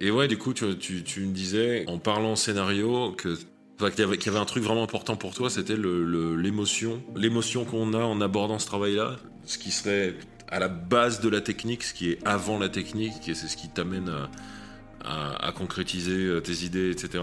[0.00, 3.36] Et ouais, du coup, tu, me disais, en parlant scénario, que
[3.78, 7.02] qu'il y, avait, qu'il y avait un truc vraiment important pour toi, c'était le, l'émotion.
[7.14, 10.14] L'émotion qu'on a en abordant ce travail-là, ce qui serait
[10.48, 13.56] à la base de la technique, ce qui est avant la technique, et c'est ce
[13.56, 14.10] qui t'amène
[15.04, 17.22] à, à, concrétiser euh, tes idées, etc.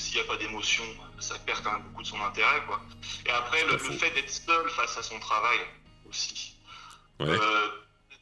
[0.00, 0.84] s'il n'y a pas d'émotion,
[1.18, 2.62] ça perd quand même beaucoup de son intérêt.
[2.66, 2.80] Quoi.
[3.26, 5.60] Et après, le, le fait d'être seul face à son travail
[6.08, 6.56] aussi.
[7.20, 7.28] Ouais.
[7.28, 7.68] Euh,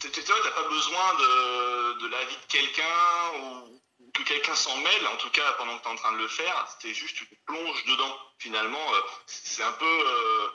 [0.01, 3.81] tu n'as pas besoin de, de l'avis de quelqu'un ou
[4.13, 6.29] que quelqu'un s'en mêle, en tout cas pendant que tu es en train de le
[6.29, 6.67] faire.
[6.73, 8.19] C'était juste, tu te plonges dedans.
[8.39, 10.49] Finalement, euh, c'est un peu, euh,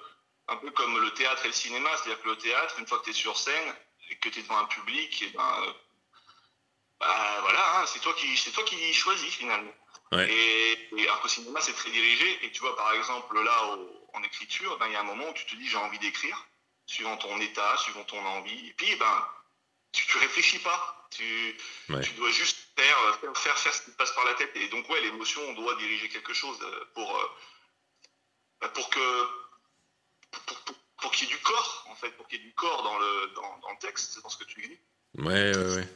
[0.49, 1.89] un peu comme le théâtre et le cinéma.
[1.97, 3.75] C'est-à-dire que le théâtre, une fois que tu es sur scène
[4.09, 5.73] et que tu es devant un public, et ben, euh,
[6.99, 9.73] bah, voilà, hein, c'est toi, qui, toi qui choisis finalement.
[10.15, 10.29] Ouais.
[10.31, 12.45] Et, et alors qu'au cinéma, c'est très dirigé.
[12.45, 15.29] Et tu vois, par exemple, là, au, en écriture, ben, il y a un moment
[15.29, 16.37] où tu te dis j'ai envie d'écrire,
[16.85, 18.69] suivant ton état, suivant ton envie.
[18.69, 19.27] Et puis, ben,
[19.91, 20.99] tu, tu réfléchis pas.
[21.11, 21.55] Tu,
[21.89, 22.01] Ouais.
[22.01, 24.51] tu dois juste faire, faire, faire, faire ce qui te passe par la tête.
[24.55, 27.27] Et donc, ouais, l'émotion, on doit diriger quelque chose euh, pour, euh,
[28.61, 29.27] bah, pour que,
[30.31, 32.53] pour, pour, pour qu'il y ait du corps, en fait, pour qu'il y ait du
[32.55, 34.79] corps dans le, dans, dans le texte, dans ce que tu dis.
[35.19, 35.87] Ouais, ouais, ouais.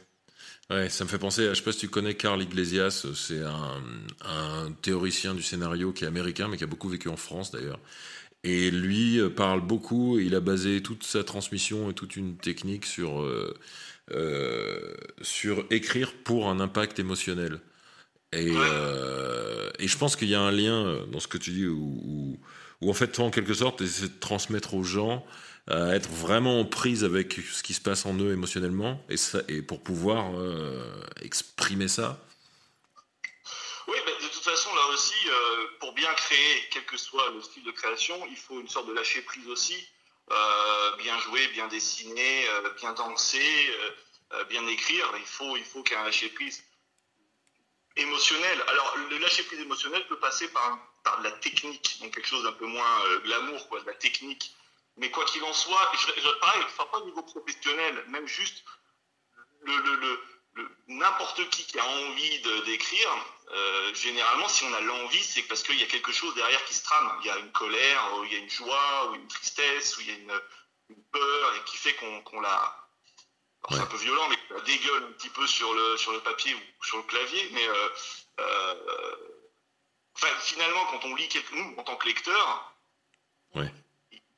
[0.70, 3.42] Ouais, ça me fait penser, à, je sais pas si tu connais Carl Iglesias, c'est
[3.42, 3.82] un,
[4.20, 7.80] un théoricien du scénario qui est américain, mais qui a beaucoup vécu en France d'ailleurs.
[8.44, 12.86] Et lui euh, parle beaucoup, il a basé toute sa transmission et toute une technique
[12.86, 13.54] sur, euh,
[14.12, 17.60] euh, sur écrire pour un impact émotionnel.
[18.32, 21.66] Et, euh, et je pense qu'il y a un lien dans ce que tu dis
[21.66, 22.38] où, où,
[22.80, 25.24] où en fait, en quelque sorte, tu essaies de transmettre aux gens
[25.66, 29.40] à être vraiment en prise avec ce qui se passe en eux émotionnellement et, ça,
[29.48, 32.18] et pour pouvoir euh, exprimer ça?
[33.86, 37.42] Oui, bah, de toute façon, là aussi, euh, pour bien créer, quel que soit le
[37.42, 39.76] style de création, il faut une sorte de lâcher prise aussi.
[40.30, 43.74] Euh, bien jouer, bien dessiner, euh, bien danser,
[44.34, 45.10] euh, bien écrire.
[45.16, 46.62] Il faut, faut qu'il y ait un lâcher prise
[47.96, 48.62] émotionnel.
[48.68, 50.78] Alors, le lâcher prise émotionnel peut passer par,
[51.08, 53.94] par de la technique, donc quelque chose d'un peu moins euh, glamour, quoi, de la
[53.94, 54.54] technique.
[54.96, 58.64] Mais quoi qu'il en soit, je, je, pareil, enfin, pas au niveau professionnel, même juste
[59.62, 60.20] le, le, le,
[60.54, 63.10] le n'importe qui qui a envie de, d'écrire,
[63.50, 66.74] euh, généralement, si on a l'envie, c'est parce qu'il y a quelque chose derrière qui
[66.74, 67.18] se trame.
[67.20, 70.00] Il y a une colère, ou il y a une joie, ou une tristesse, ou
[70.02, 70.40] il y a une,
[70.90, 72.58] une peur, et qui fait qu'on, qu'on la.
[73.70, 73.76] Ouais.
[73.76, 76.20] c'est un peu violent, mais qu'on la dégueule un petit peu sur le, sur le
[76.20, 77.48] papier ou sur le clavier.
[77.52, 77.88] Mais euh,
[80.20, 82.74] enfin, finalement, quand on lit quelque, nous, en tant que lecteur,
[83.54, 83.72] Ouais.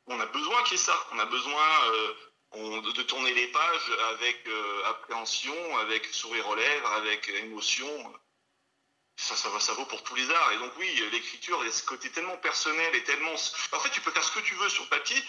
[0.06, 0.96] on a besoin qu'il y ait ça.
[1.12, 2.14] On a besoin euh,
[2.52, 8.14] on- de, tourner les pages avec euh, appréhension, avec sourire aux lèvres, avec émotion.
[9.16, 10.52] Ça, ça, ça vaut pour tous les arts.
[10.52, 13.34] Et donc oui, l'écriture, ce côté tellement personnel et tellement...
[13.72, 15.22] En fait, tu peux faire ce que tu veux sur papier,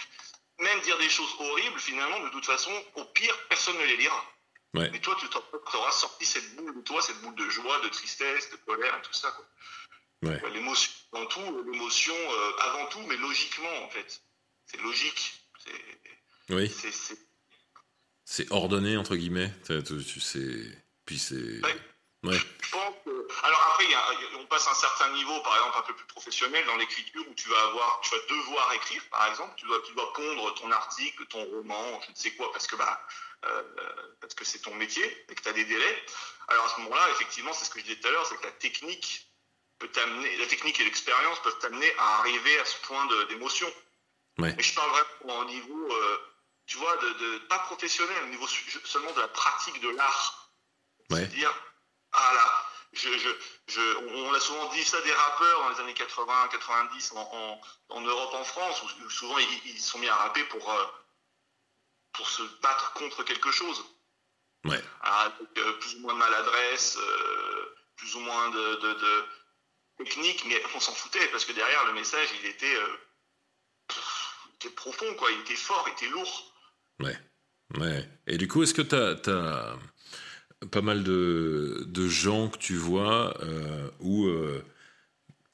[0.59, 4.25] même dire des choses horribles, finalement, de toute façon, au pire, personne ne les lira.
[4.73, 4.89] Ouais.
[4.91, 5.27] Mais toi, tu
[5.77, 9.01] auras sorti cette boule de toi, cette boule de joie, de tristesse, de colère, et
[9.01, 9.29] tout ça.
[9.31, 9.45] quoi.
[10.23, 10.41] Ouais.
[10.43, 14.21] Ouais, L'émotion, avant tout, l'émotion euh, avant tout, mais logiquement, en fait.
[14.67, 15.33] C'est logique.
[15.63, 17.17] C'est, Oui, c'est, c'est...
[18.25, 19.51] c'est ordonné, entre guillemets.
[19.63, 19.81] Sais.
[21.05, 21.35] Puis c'est.
[21.65, 21.75] Ouais.
[22.23, 22.37] Ouais.
[22.37, 23.27] Je pense que...
[23.43, 25.55] Alors après, il y a- il y a- on passe à un certain niveau, par
[25.55, 29.01] exemple, un peu plus professionnel dans l'écriture, où tu vas avoir, tu vas devoir écrire,
[29.09, 32.51] par exemple, tu dois, tu dois pondre ton article, ton roman, je ne sais quoi,
[32.51, 33.01] parce que bah,
[33.45, 33.63] euh,
[34.19, 36.03] parce que c'est ton métier et que tu as des délais.
[36.47, 38.43] Alors à ce moment-là, effectivement, c'est ce que je disais tout à l'heure, c'est que
[38.45, 39.27] la technique
[39.81, 43.67] peut t'amener, la technique et l'expérience peuvent t'amener à arriver à ce point d'émotion.
[44.37, 44.53] Ouais.
[44.55, 46.17] Mais je parle vraiment au niveau, euh,
[46.67, 48.47] tu vois, de, de- pas professionnel, au niveau
[48.85, 50.51] seulement de la pratique de l'art.
[51.09, 51.17] Ouais.
[51.19, 51.53] C'est-à-dire,
[52.13, 53.29] ah là, je, je,
[53.67, 57.29] je, on on a souvent dit ça des rappeurs dans les années 80, 90 en,
[57.33, 60.85] en, en Europe, en France, où, souvent ils, ils sont mis à rapper pour, euh,
[62.13, 63.83] pour se battre contre quelque chose.
[64.65, 64.81] Ouais.
[65.01, 66.97] Ah, avec, euh, plus ou moins de maladresse,
[67.97, 69.25] plus ou moins de, de, de
[70.03, 75.29] technique, mais on s'en foutait parce que derrière le message, il était, euh, profond, quoi.
[75.31, 76.53] Il était fort, il était lourd.
[76.99, 77.17] Ouais.
[78.27, 79.77] Et du coup, est-ce que tu as,
[80.71, 84.27] pas mal de, de gens que tu vois euh, où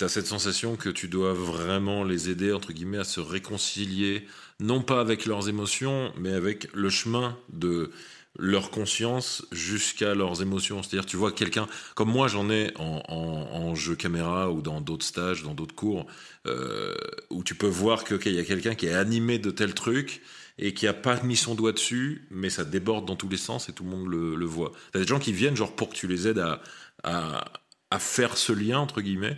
[0.06, 4.28] as cette sensation que tu dois vraiment les aider, entre guillemets, à se réconcilier,
[4.60, 7.92] non pas avec leurs émotions, mais avec le chemin de
[8.38, 10.84] leur conscience jusqu'à leurs émotions.
[10.84, 13.16] C'est-à-dire, tu vois quelqu'un, comme moi j'en ai en, en,
[13.56, 16.06] en jeu caméra ou dans d'autres stages, dans d'autres cours,
[16.46, 16.96] euh,
[17.30, 20.22] où tu peux voir que, qu'il y a quelqu'un qui est animé de tel truc
[20.60, 23.70] et qui a pas mis son doigt dessus, mais ça déborde dans tous les sens
[23.70, 24.72] et tout le monde le, le voit.
[24.92, 26.62] T'as des gens qui viennent genre pour que tu les aides à,
[27.04, 27.46] à,
[27.92, 29.38] à faire ce lien, entre guillemets.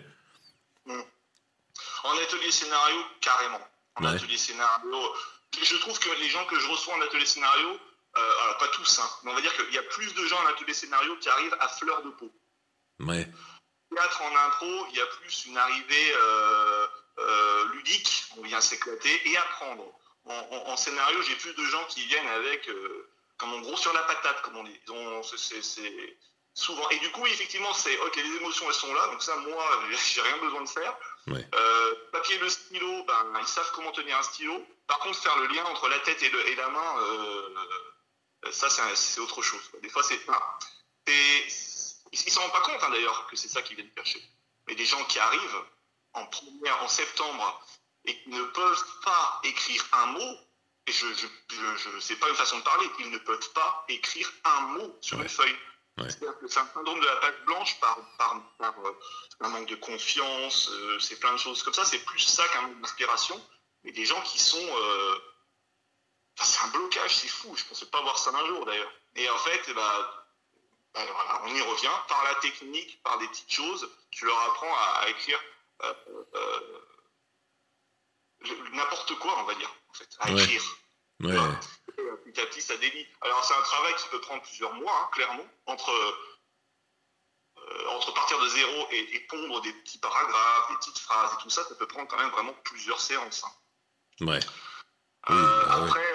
[2.04, 3.60] En atelier scénario, carrément.
[3.96, 4.10] En Ouais.
[4.12, 4.96] atelier scénario,
[5.62, 7.68] je, trouve que les gens que je reçois en atelier scénario,
[8.16, 10.48] alors pas tous, hein, mais on va dire qu'il y a plus de gens en
[10.48, 12.32] atelier scénario qui arrivent à fleur de peau.
[13.00, 13.28] Ouais.
[13.96, 16.88] Théâtre en impro, il y a plus une arrivée euh,
[17.20, 19.86] euh, ludique, on vient s'éclater et apprendre.
[20.26, 23.78] En, en- en scénario, j'ai plus de gens qui viennent avec, euh, comme en gros
[23.78, 24.80] sur la patate, comme on dit.
[24.88, 25.62] Ils ont- c'est-
[26.54, 26.90] souvent.
[26.90, 29.66] Et du coup, effectivement, c'est ok, les émotions elles sont là, donc ça, moi,
[30.14, 30.96] j'ai rien besoin de faire.
[31.28, 31.48] Ouais.
[31.56, 34.66] Euh, papier et le stylo, ben, ils savent comment tenir un stylo.
[34.88, 37.92] Par contre, faire le lien entre la tête et, le- et la main, euh, euh,
[38.52, 39.62] ça, c'est autre chose.
[39.70, 39.80] quoi.
[39.82, 40.20] Des fois, c'est.
[41.08, 44.22] ils ne s'en rendent pas compte, hein, d'ailleurs, que c'est ça qu'ils viennent chercher.
[44.68, 45.64] Mais des gens qui arrivent
[46.14, 47.66] en première, en septembre,
[48.06, 50.38] et qui ne peuvent pas écrire un mot,
[50.88, 53.86] et je, je, je, je- c'est pas une façon de parler, ils ne peuvent pas
[53.90, 55.24] écrire un mot sur Ouais.
[55.24, 55.56] une feuille.
[55.98, 56.10] Ouais.
[56.10, 58.98] C'est-à-dire que c'est un syndrome de la page blanche par, par, par euh,
[59.42, 61.84] un manque de confiance, euh, c'est plein de choses comme ça.
[61.84, 63.40] C'est plus ça qu'un manque d'inspiration.
[63.84, 64.58] Mais des gens qui sont.
[64.66, 65.20] euh,
[66.46, 67.56] c'est un blocage, c'est fou.
[67.56, 68.92] Je pensais pas voir ça un jour d'ailleurs.
[69.16, 70.10] Et en fait, ben,
[70.94, 73.90] ben, voilà, on y revient par la technique, par des petites choses.
[74.12, 75.40] Tu leur apprends à, à écrire
[75.84, 75.94] euh,
[76.36, 76.84] euh,
[78.74, 80.42] n'importe quoi, on va dire, en fait, à Ouais.
[80.44, 80.64] écrire.
[81.22, 81.36] Ouais.
[82.26, 83.06] Petit à petit, ça délie.
[83.22, 88.40] Alors, c'est un travail qui peut prendre plusieurs mois, hein, clairement, entre, euh, entre partir
[88.40, 91.76] de zéro et, et pondre des petits paragraphes, des petites phrases et tout ça, ça
[91.76, 93.44] peut prendre quand même vraiment plusieurs séances.
[93.44, 94.26] hein.
[94.26, 94.40] Ouais.
[95.30, 95.86] Oui, bah ouais.
[95.88, 96.14] Après,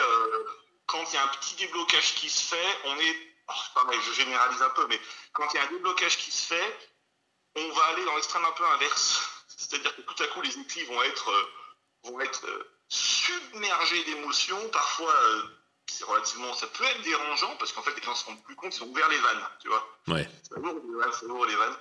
[0.94, 3.16] quand il y a un petit déblocage qui se fait, on est.
[3.48, 5.00] oh, c'est pareil, je généralise un peu, mais
[5.32, 6.90] quand il y a un déblocage qui se fait,
[7.56, 9.20] on va aller dans l'extrême un peu inverse.
[9.56, 11.52] C'est-à-dire que tout à coup, les écrits vont être, euh,
[12.04, 14.68] vont être euh, submergés d'émotions.
[14.68, 15.42] Parfois, euh,
[15.88, 16.54] c'est relativement.
[16.54, 18.88] Ça peut être dérangeant parce qu'en fait, les gens se rendent plus compte, ils ont
[18.88, 19.98] ouvert les vannes, tu vois.
[20.06, 20.28] Ouais.
[20.48, 21.76] Ça ouvre les vannes,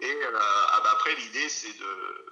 [0.00, 0.06] les.
[0.06, 2.29] Et euh, ah bah après, l'idée, c'est de.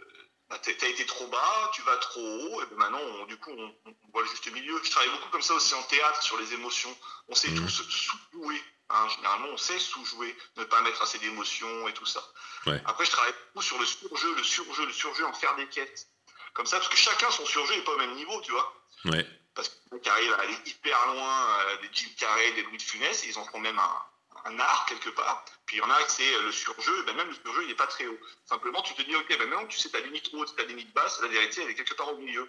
[0.48, 3.36] Bah, t'as t'as été trop bas, tu vas trop haut, et ben maintenant, on- du
[3.36, 4.80] coup, on, on voit le juste milieu.
[4.82, 6.96] Je travaille beaucoup comme ça aussi en théâtre sur les émotions.
[7.28, 7.66] On sait Mhm.
[7.66, 8.62] tous sous-jouer.
[8.90, 9.06] hein.
[9.16, 12.24] Généralement, on sait sous-jouer, ne pas mettre assez d'émotions et tout ça.
[12.64, 12.80] Ouais.
[12.86, 16.06] Après, je travaille beaucoup sur le surjeu, le surjeu, le surjeu, en faire des quêtes.
[16.54, 18.74] Comme ça, parce que chacun, son surjeu n'est pas au même niveau, tu vois.
[19.04, 19.26] Ouais.
[19.54, 22.52] Parce qu'il y en a qui arrivent à aller hyper loin, euh, des Jim Carrey,
[22.52, 24.02] des Louis de Funès, et ils en font même un,
[24.46, 25.44] un art quelque part.
[25.66, 27.74] Puis il y en a c'est euh, le surjeu, ben même le surjeu il n'est
[27.74, 28.18] pas très haut.
[28.46, 31.20] Simplement tu te dis ok, ben même tu sais ta limite haute, ta limite basse,
[31.20, 32.48] la vérité elle est quelque part au milieu.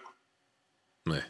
[1.06, 1.24] Ouais.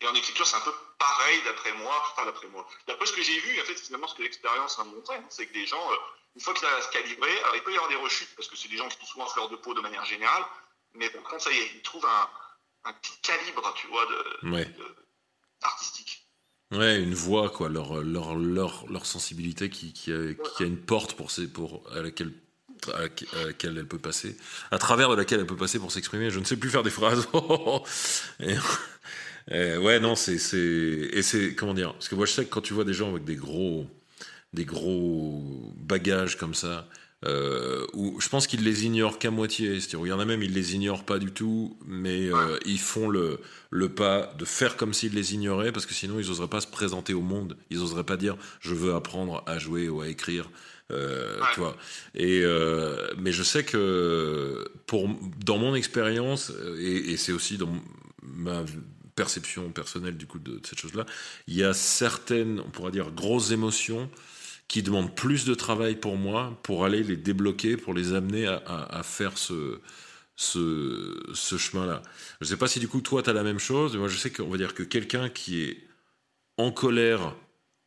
[0.00, 2.66] Et en écriture c'est un peu pareil d'après moi, enfin d'après moi.
[2.86, 5.46] D'après ce que j'ai vu, en fait finalement ce que l'expérience m'a montré, hein, c'est
[5.46, 5.96] que les gens, euh,
[6.36, 8.48] une fois qu'ils arrivent à se calibrer, alors il peut y avoir des rechutes parce
[8.48, 10.44] que c'est des gens qui sont souvent fleur de peau de manière générale,
[10.94, 12.30] mais par contre ça y est, ils trouvent un,
[12.84, 14.64] un petit calibre, tu vois, de, Ouais.
[14.66, 14.96] de-
[15.62, 16.24] artistique.
[16.70, 20.76] Ouais, une voix, quoi, leur, leur, leur, leur sensibilité qui, qui, a, qui a une
[20.76, 22.32] porte pour, pour, à, laquelle,
[23.64, 24.36] elle peut passer,
[24.70, 26.28] à travers de laquelle elle peut passer pour s'exprimer.
[26.30, 27.26] Je ne sais plus faire des phrases.
[28.40, 28.54] Et-
[29.50, 30.36] et ouais, non, c'est.
[31.56, 33.36] Comment dire Parce que moi, je sais que quand tu vois des gens avec des
[33.36, 33.86] gros,
[34.52, 36.86] des gros bagages comme ça,
[37.24, 39.80] euh, où je pense qu'ils les ignorent qu'à moitié.
[39.80, 42.78] C'est-à-dire, il y en a même, ils les ignorent pas du tout, mais euh, ils
[42.78, 46.48] font le, le pas de faire comme s'ils les ignoraient, parce que sinon, ils n'oseraient
[46.48, 47.56] pas se présenter au monde.
[47.70, 50.50] Ils n'oseraient pas dire je veux apprendre à jouer ou à écrire.
[50.90, 51.76] Euh, tu vois.
[52.14, 55.06] Et euh, mais je sais que pour
[55.44, 57.70] dans mon expérience et, et c'est aussi dans
[58.22, 58.64] ma
[59.14, 61.04] perception personnelle du coup de, de cette chose-là,
[61.46, 64.08] il y a certaines, on pourrait dire grosses émotions
[64.68, 69.02] qui demandent plus de travail pour moi pour aller les débloquer, pour les amener à,
[69.02, 69.80] faire ce
[70.36, 72.02] chemin-là.
[72.40, 73.96] Je sais pas si du coup toi tu as la même chose.
[73.96, 75.88] Moi je sais qu'on va dire que quelqu'un qui est
[76.58, 77.34] en colère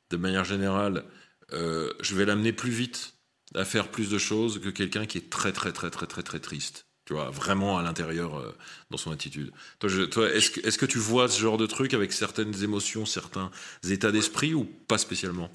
[0.09, 1.05] de manière générale,
[1.53, 3.13] euh, je vais l'amener plus vite
[3.55, 6.39] à faire plus de choses que quelqu'un qui est très très très très très très
[6.39, 6.87] triste.
[7.05, 8.55] Tu vois, vraiment à l'intérieur euh,
[8.89, 9.51] dans son attitude.
[9.79, 9.89] Toi,
[10.29, 13.51] est-ce que tu vois ce genre de truc avec certaines émotions, certains
[13.89, 15.51] états d'esprit ou pas spécialement?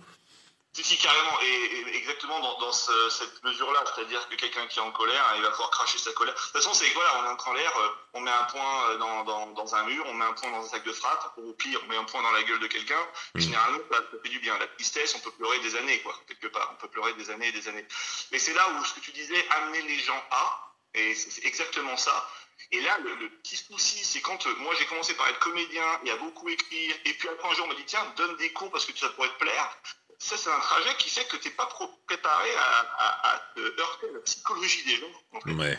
[0.76, 4.78] Si, si, carrément, et, et exactement dans, dans ce- cette mesure-là, c'est-à-dire que quelqu'un qui
[4.78, 6.34] est en colère, il va pouvoir cracher sa colère.
[6.34, 8.98] De toute façon, c'est voilà, on entre en l'air, euh, on met un point euh,
[8.98, 11.48] dans, dans, dans un mur, on met un point dans un sac de frappe, ou
[11.48, 13.00] au pire, on met un point dans la gueule de quelqu'un.
[13.34, 13.40] Mhm.
[13.40, 14.58] Généralement, ça, fait du bien.
[14.58, 16.68] La tristesse, on peut pleurer des années, quoi, quelque part.
[16.74, 17.86] On peut pleurer des années et des années.
[18.30, 21.46] Mais c'est là où ce que tu disais, amener les gens à, et c'est c'est
[21.46, 22.28] exactement ça.
[22.72, 26.00] Et là, le, le petit souci, c'est quand euh, moi j'ai commencé par être comédien
[26.04, 28.52] et à beaucoup écrire, et puis après un jour on m'a dit tiens, donne des
[28.52, 29.76] cours parce que ça pourrait te plaire.
[30.18, 33.38] Ça, c'est un trajet qui fait que tu n'es pas pro- préparé à, à- à
[33.54, 35.12] te heurter à la psychologie des gens.
[35.58, 35.78] Ouais,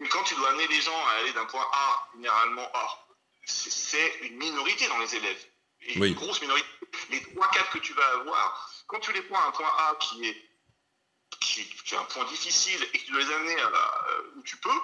[0.00, 3.06] Et quand tu dois amener les gens à aller d'un point A, généralement A,
[3.44, 5.46] c'est- une minorité dans les élèves.
[5.82, 6.08] Et Oui.
[6.08, 6.66] une grosse minorité.
[7.10, 10.26] Les 3-4 que tu vas avoir, quand tu les prends à un point A qui
[10.28, 10.50] est,
[11.40, 14.32] qui, qui est un point difficile et que tu dois les amener à la- euh,
[14.36, 14.80] où tu peux,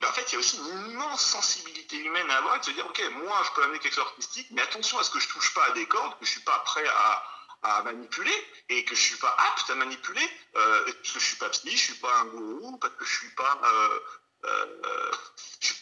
[0.00, 2.64] bah, en fait, il y a aussi une immense sensibilité humaine à avoir et de
[2.64, 5.20] se dire, ok, moi, je peux amener quelque chose d'artistique, mais attention à ce que
[5.20, 7.24] je touche pas à des cordes, que je suis pas prêt à,
[7.62, 8.34] à manipuler
[8.68, 11.70] et que je suis pas apte à manipuler euh, parce que je suis pas psy,
[11.70, 14.00] je suis pas un gourou, parce que je suis pas, euh,
[14.44, 15.12] euh,
[15.60, 15.72] je,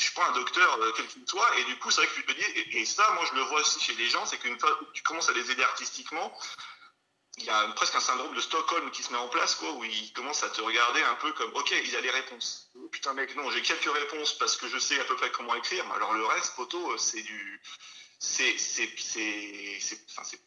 [0.00, 2.42] suis pas un docteur quel qu'il soit et du coup c'est vrai que tu dis
[2.42, 4.84] et, et, ça moi je le vois aussi chez les gens c'est qu'une fois que
[4.92, 6.32] tu commences à les aider artistiquement
[7.38, 9.84] il y a presque un syndrome de Stockholm qui se met en place quoi où
[9.84, 12.70] ils commencent à te regarder un peu comme ok il a les réponses.
[12.74, 15.54] Oh, putain mec non j'ai quelques réponses parce que je sais à peu près comment
[15.54, 15.84] écrire.
[15.92, 17.62] Alors le reste photo c'est du
[18.18, 20.40] c'est c'est c'est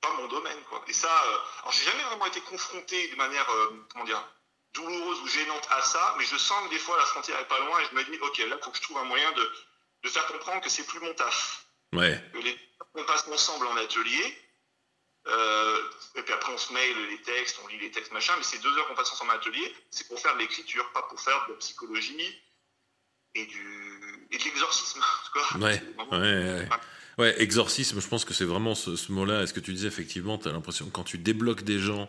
[0.00, 0.82] pas mon domaine quoi.
[0.86, 4.22] Et ça, euh, alors j'ai jamais vraiment été confronté de manière euh, comment dire
[4.74, 7.58] douloureuse ou gênante à ça, mais je sens que des fois la frontière est pas
[7.60, 9.52] loin et je me dis ok là faut que je trouve un moyen de,
[10.04, 11.66] de faire comprendre que c'est plus mon taf.
[11.92, 12.22] Ouais.
[12.32, 12.58] Que les
[12.94, 14.38] on passe ensemble en atelier.
[15.26, 18.44] Euh, et puis après on se mail les textes, on lit les textes machin, mais
[18.44, 21.20] ces deux heures qu'on passe ensemble en atelier, c'est pour faire de l'écriture, pas pour
[21.20, 22.42] faire de la psychologie
[23.34, 25.02] et du et de l'exorcisme.
[25.60, 25.80] Ouais.
[25.98, 26.18] ouais.
[26.18, 26.68] ouais.
[27.18, 29.42] Ouais, exorcisme, je pense que c'est vraiment ce, mot-là.
[29.42, 32.08] Est-ce que tu disais effectivement, tu as l'impression que quand tu débloques des gens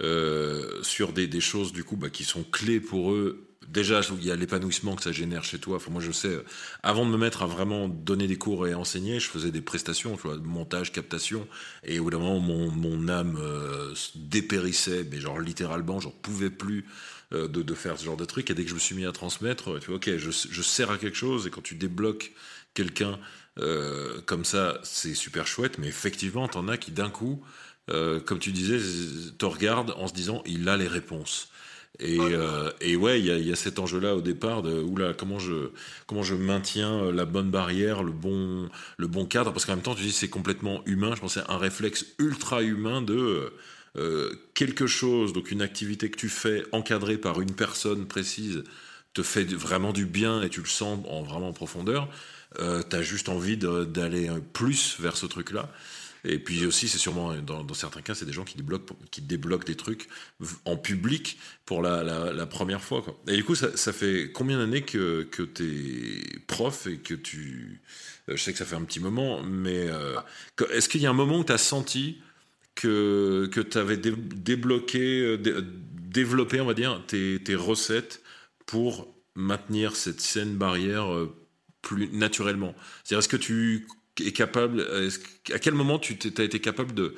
[0.00, 4.24] euh, sur des, des, choses du coup bah, qui sont clés pour eux, déjà il
[4.24, 5.76] y a l'épanouissement que ça génère chez toi.
[5.76, 6.38] Enfin, moi je sais,
[6.84, 10.14] avant de me mettre à vraiment donner des cours et enseigner, je faisais des prestations,
[10.14, 11.48] tu vois, montage, captation,
[11.82, 16.50] et au bout d'un moment mon, mon âme euh, dépérissait, mais genre littéralement, j'en pouvais
[16.50, 16.86] plus.
[17.32, 19.06] Euh, de, de, faire ce genre de truc et dès que je me suis mis
[19.06, 22.32] à transmettre tu vois ok je, je sers à quelque chose et quand tu débloques
[22.74, 23.18] quelqu'un
[23.58, 27.42] euh, comme ça, c'est super chouette, mais effectivement, t'en as qui d'un coup,
[27.90, 28.78] euh, comme tu disais,
[29.38, 31.50] te regardent en se disant il a les réponses.
[32.00, 35.14] Et, euh, et ouais, il y a, y a, cet enjeu-là au départ de oula,
[35.14, 35.70] comment je
[36.08, 39.94] comment je maintiens la bonne barrière, le bon le bon cadre, parce qu'en même temps,
[39.94, 41.12] tu dis c'est complètement humain.
[41.14, 43.52] Je pensais un réflexe ultra humain de
[43.96, 48.64] euh, quelque chose, donc une activité que tu fais encadrée par une personne précise,
[49.12, 52.08] te fait vraiment du bien et tu le sens en vraiment en profondeur
[52.60, 55.70] euh, tu as juste envie d'aller plus vers ce truc-là.
[56.24, 59.66] Et puis aussi, c'est sûrement, dans, certains cas, c'est des gens qui débloquent, qui débloquent
[59.66, 60.08] des trucs
[60.64, 63.04] en public pour la, première fois.
[63.28, 67.82] Et du coup, ça, fait combien d'années que, que tu es prof et que tu...
[68.30, 70.16] Euh, je sais que ça fait un petit moment, mais euh,
[70.72, 72.22] est-ce qu'il y a un moment où tu as senti
[72.74, 78.22] que, que tu avais dé débloqué, euh, dé développé, on va dire, tes, tes recettes
[78.64, 81.06] pour maintenir cette saine barrière
[81.84, 82.74] plus naturellement
[83.04, 83.86] C'est-à-dire, est-ce que tu
[84.20, 84.80] es capable,
[85.52, 87.16] à quel moment tu as été capable de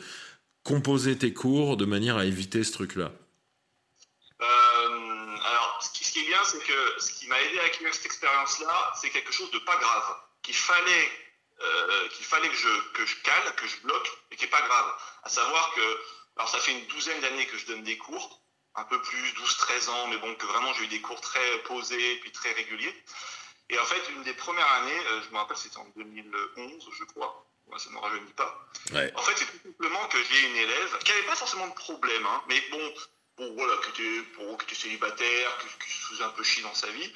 [0.67, 3.13] composer tes cours de manière à éviter ce truc-là?
[4.43, 8.07] Euh, Alors, ce qui, est bien, c'est que ce qui m'a aidé à acquérir cette
[8.07, 11.11] expérience-là, c'est quelque chose de pas grave, qu'il fallait,
[11.63, 14.63] euh, qu'il fallait que je, que je cale, que je bloque, et qui n'est pas
[14.63, 14.93] grave.
[15.23, 15.99] À savoir que,
[16.37, 18.43] alors ça fait une douzaine d'années que je donne des cours,
[18.75, 22.17] un peu plus, 12-13 ans, mais bon, que vraiment j'ai eu des cours très posés,
[22.23, 22.95] puis très réguliers.
[23.69, 27.05] Et en fait, une des premières années, euh, je me rappelle, c'était en 2011, je
[27.05, 27.47] crois.
[27.67, 28.69] Moi, ça ne me rajeunit pas.
[28.93, 29.13] Ouais.
[29.17, 32.25] En fait, c'est tout simplement que j'ai une élève qui n'avait pas forcément de problème,
[32.25, 32.95] hein, mais bon,
[33.39, 36.63] bon voilà, qui était, bon, qui était célibataire, qui, qui, se faisait un peu chier
[36.63, 37.13] dans sa vie,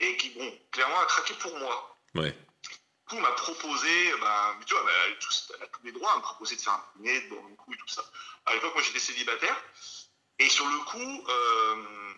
[0.00, 1.96] et qui, bon, clairement a craqué pour moi.
[2.16, 2.32] Ouais.
[2.32, 5.92] Du coup, m'a proposé, ben, tu vois, ben, elle, a tous, elle, a tous les
[5.92, 8.04] droits, elle m'a proposé de faire un nez, de boire un coup et tout ça.
[8.46, 9.56] À l'époque, moi, j'étais célibataire,
[10.40, 12.13] et sur le coup, euh,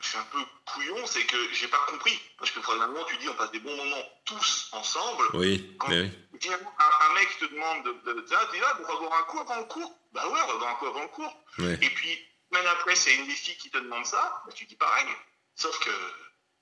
[0.00, 2.18] je suis un peu couillon, c'est que j'ai pas compris.
[2.38, 5.24] Parce que finalement, tu dis, on passe des bons moments tous ensemble.
[5.34, 5.76] Oui.
[5.78, 6.10] Quand oui.
[6.40, 8.98] finalement, un, un, mec te demande de, de, de, de tu dis, ah, on va
[9.00, 9.92] boire un coup avant le cours?
[10.12, 11.44] Bah ouais, on va boire un coup avant le cours.
[11.58, 11.72] Oui.
[11.82, 12.18] Et puis,
[12.50, 14.42] semaine après, c'est une des filles qui te demande ça.
[14.46, 15.06] Bah, tu dis pareil.
[15.54, 15.90] Sauf que,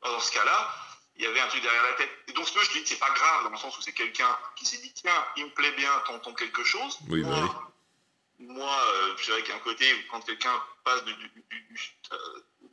[0.02, 0.74] dans ce cas-là,
[1.16, 2.10] il y avait un truc derrière la tête.
[2.28, 4.38] Et donc, ce que je dis, c'est pas grave, dans le sens où c'est quelqu'un
[4.56, 6.98] qui s'est dit, tiens, il me plaît bien, t'entends quelque chose.
[7.08, 8.46] Oui, moi, bah oui.
[8.46, 11.94] Moi, euh, c'est vrai qu'il y a un côté quand quelqu'un passe du, du, du
[12.12, 12.16] euh,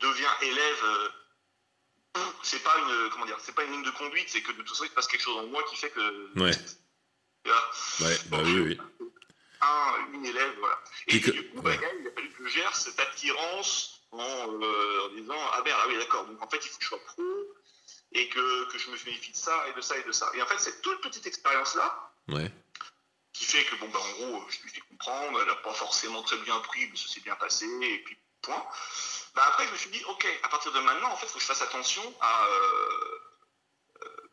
[0.02, 1.10] devient élève, euh,
[2.44, 4.70] c'est pas une comment dire, c'est pas une ligne de conduite, c'est que de toute
[4.70, 6.40] façon il se passe quelque chose en moi qui fait que.
[6.40, 6.52] Ouais.
[8.30, 8.78] Bah oui, oui.
[9.62, 10.80] Un, une élève, voilà.
[11.08, 11.80] Et, Et que, du coup, bah, ouais.
[12.00, 15.86] il a fallu que je gère cette attirance en, euh, en disant ah ben ah
[15.88, 17.24] oui d'accord, donc en fait il faut que je sois pro
[18.14, 20.30] et que, que je me méfie de ça et de ça et de ça.
[20.34, 22.12] Et en fait cette toute petite expérience là.
[22.28, 22.52] Ouais
[23.34, 26.22] qui fait que bon ben en gros je lui fais comprendre, elle n'a pas forcément
[26.22, 28.66] très bien pris, mais ça s'est bien passé et puis point.
[29.34, 31.36] Bah après je me suis dit ok à partir de maintenant en fait il faut
[31.36, 33.22] que je fasse attention à euh,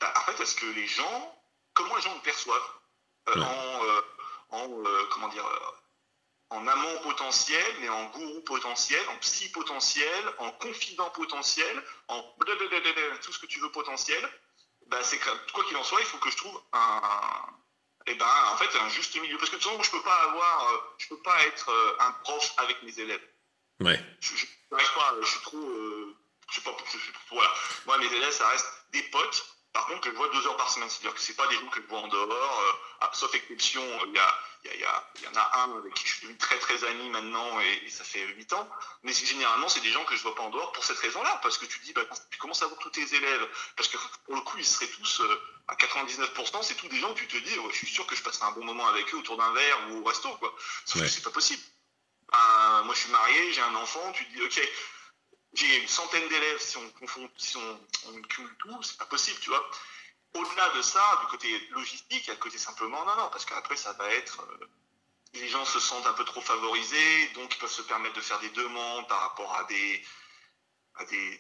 [0.00, 1.43] bah, en fait à ce que les gens
[1.75, 2.71] comment les gens me perçoivent.
[3.28, 4.00] Euh, en, euh,
[4.50, 4.69] en
[5.11, 5.45] comment dire
[6.50, 13.19] en amant potentiel, mais en gourou potentiel, en psy potentiel, en confident potentiel, en blablabla,
[13.19, 14.26] tout ce que tu veux potentiel,
[14.87, 17.47] bah c'est quoi qu'il en soit, il faut que je trouve un,
[18.07, 19.37] et ben en fait un juste milieu.
[19.37, 22.55] Parce que de toute façon je peux pas avoir je peux pas être un prof
[22.57, 23.28] avec mes élèves
[23.81, 24.01] Ouais.
[24.21, 26.17] je, je, je pas je suis trop euh,
[26.51, 26.99] je sais pas je,
[27.31, 27.53] voilà
[27.87, 30.71] moi mes élèves, ça reste des potes par contre, que je vois deux heures par
[30.71, 30.89] semaine.
[30.89, 32.61] C'est-à-dire que c'est pas des gens que je vois en dehors.
[32.61, 35.95] Euh, ah, sauf exception, il y, a, y, a, y, y, en a un avec
[35.95, 38.69] qui je suis devenu très très ami maintenant et, ça fait 8 ans.
[39.05, 41.39] Mais généralement, c'est des gens que je vois pas en dehors pour cette raison-là.
[41.43, 43.49] Parce que tu dis, bah, tu commences à voir tous tes élèves.
[43.77, 47.13] Parce que pour le coup, ils seraient tous euh, à 99%, c'est tous des gens
[47.15, 49.19] que tu te dis, je suis sûr que je passerai un bon moment avec eux
[49.19, 50.29] autour d'un verre ou au resto.
[50.39, 50.53] Quoi.
[50.87, 51.63] Sauf que c'est pas possible.
[52.35, 54.61] Euh, moi, je suis marié, j'ai un enfant, tu dis, ok
[55.55, 59.39] j'ai une centaine d'élèves, si on confond, si on, on cumule tout, c'est pas possible,
[59.41, 59.71] tu vois.
[60.35, 63.45] Au-delà de ça, du côté logistique, il y a le côté simplement, non, non, parce
[63.45, 64.43] qu'après, ça va être.
[64.43, 64.67] Euh,
[65.35, 68.39] les gens se sentent un peu trop favorisés, donc ils peuvent se permettre de faire
[68.41, 70.03] des demandes par rapport à des.
[70.97, 71.39] À des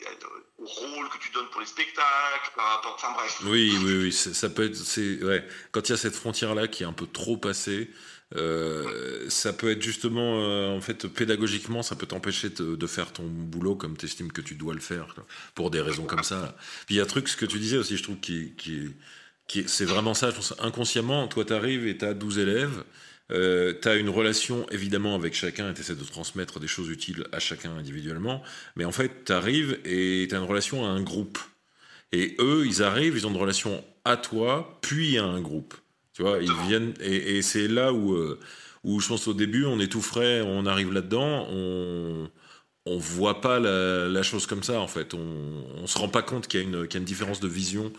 [0.58, 2.94] au rôle que tu donnes pour les spectacles, par rapport.
[2.94, 3.38] Enfin bref.
[3.42, 5.24] Oui, oui, oui, ça peut être.
[5.24, 7.90] Ouais, quand il y a cette frontière-là qui est un peu trop passée,
[8.36, 13.24] euh, ça peut être justement, euh, en fait, pédagogiquement, ça peut t'empêcher de, faire ton
[13.24, 15.14] boulot comme tu estimes que tu dois le faire,
[15.54, 16.56] pour des raisons comme ça.
[16.86, 18.54] Puis il y a un truc, ce que tu disais aussi, je trouve, qui,
[19.66, 20.30] c'est vraiment ça.
[20.30, 22.84] Je pense, inconsciemment, toi, tu arrives et tu as 12 élèves.
[23.30, 26.88] Euh, tu as une relation évidemment avec chacun et tu essaies de transmettre des choses
[26.88, 28.42] utiles à chacun individuellement,
[28.74, 31.38] mais en fait tu arrives et tu as une relation à un groupe.
[32.12, 35.74] Et eux, ils arrivent, ils ont une relation à toi, puis à un groupe.
[36.18, 38.40] Tu vois, ils viennent et, c'est là où, euh,
[38.82, 42.28] où je pense au début, on est tout frais, on arrive là-dedans, on
[42.86, 45.14] on voit pas la, chose comme ça en fait.
[45.14, 47.92] On, on se rend pas compte qu'il y, a une, différence de vision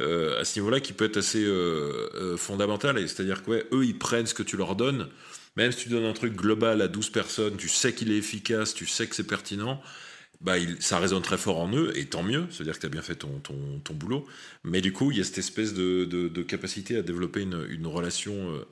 [0.00, 2.98] euh, à ce niveau-là qui peut être assez euh, fondamentale.
[3.08, 5.08] C'est-à-dire que eux, ils prennent ce que tu leur donnes.
[5.54, 8.74] Même si tu donnes un truc global à 12 personnes, tu sais qu'il est efficace,
[8.74, 9.80] tu sais que c'est pertinent
[10.40, 13.02] bah, ça résonne très fort en eux, et tant mieux, c'est-à-dire que tu as bien
[13.02, 14.26] fait ton, ton, boulot.
[14.64, 17.86] Mais du coup, il y a cette espèce de, de, capacité à développer une, une
[17.86, 18.64] relation euh,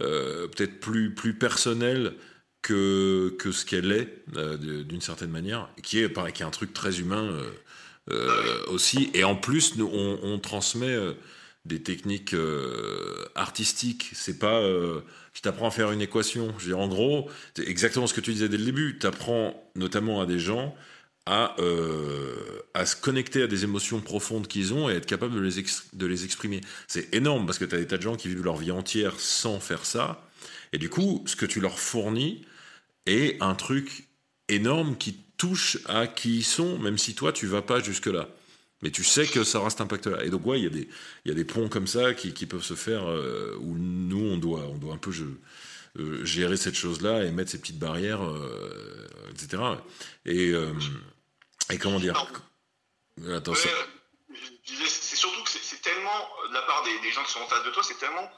[0.00, 2.14] euh, peut-être plus, plus personnelle
[2.60, 6.50] que, que ce qu'elle est, euh, d'une certaine manière, qui est, pareil, qui est un
[6.50, 7.40] truc très humain
[8.68, 9.10] aussi.
[9.14, 10.96] Et en plus, nous, on, transmet
[11.64, 12.34] des techniques
[13.36, 14.10] artistiques.
[14.12, 14.60] C'est pas
[15.32, 16.52] je t'apprends à faire une équation.
[16.58, 18.98] Je veux en gros, c'est exactement ce que tu disais dès le début.
[18.98, 20.74] Tu apprends notamment à des gens
[21.26, 25.40] à, euh, à se connecter à des émotions profondes qu'ils ont et être capable de
[25.40, 26.60] les, de les exprimer.
[26.88, 29.18] C'est énorme parce que tu as des tas de gens qui vivent leur vie entière
[29.18, 30.28] sans faire ça.
[30.72, 32.44] Et du coup, ce que tu leur fournis
[33.06, 34.08] est un truc
[34.48, 38.28] énorme qui touche à qui ils sont, même si toi, tu vas pas jusque-là.
[38.82, 40.24] Mais tu sais que ça aura cet impact-là.
[40.24, 40.88] Et donc, ouais, il y, a des,
[41.24, 44.38] y a des ponts comme ça qui, qui peuvent se faire euh, où nous, on
[44.38, 45.12] doit, on doit un peu.
[45.98, 48.22] Euh, gérer cette chose-là et mettre ces petites barrières,
[49.30, 49.62] etc.
[50.24, 50.54] Et,
[51.72, 52.14] et comment dire
[53.34, 57.64] Attends, c'est surtout que c'est tellement, de la part des, gens qui sont en face
[57.64, 58.30] de toi, c'est tellement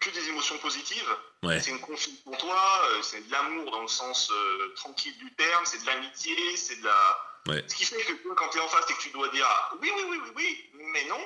[0.00, 1.16] que des émotions positives.
[1.42, 4.32] C'est une confiance en toi, c'est de l'amour dans le sens
[4.76, 7.18] tranquille du terme, c'est de l'amitié, c'est de la.
[7.66, 9.46] Ce qui fait que quand tu es en face et que tu dois dire
[9.80, 11.18] oui, oui, oui, oui, oui, mais non,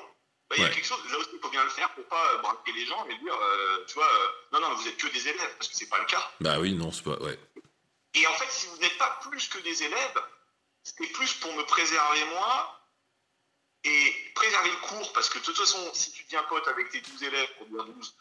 [0.53, 2.35] bah, il y a quelque chose, là aussi, il faut bien le faire pour pas
[2.35, 5.07] euh, braquer les gens et dire, euh, tu vois, euh, non, non, vous êtes que
[5.09, 6.31] des élèves, parce que c'est pas le cas.
[6.41, 7.39] Bah oui, non, c'est pas, ouais.
[8.13, 10.23] Et en fait, si vous n'êtes pas plus que des élèves,
[10.85, 12.81] c'est plus pour me préserver moi
[13.85, 17.01] et préserver le cours, parce que de toute façon, si tu deviens pote avec tes
[17.01, 18.17] 12 élèves, pour dire 12,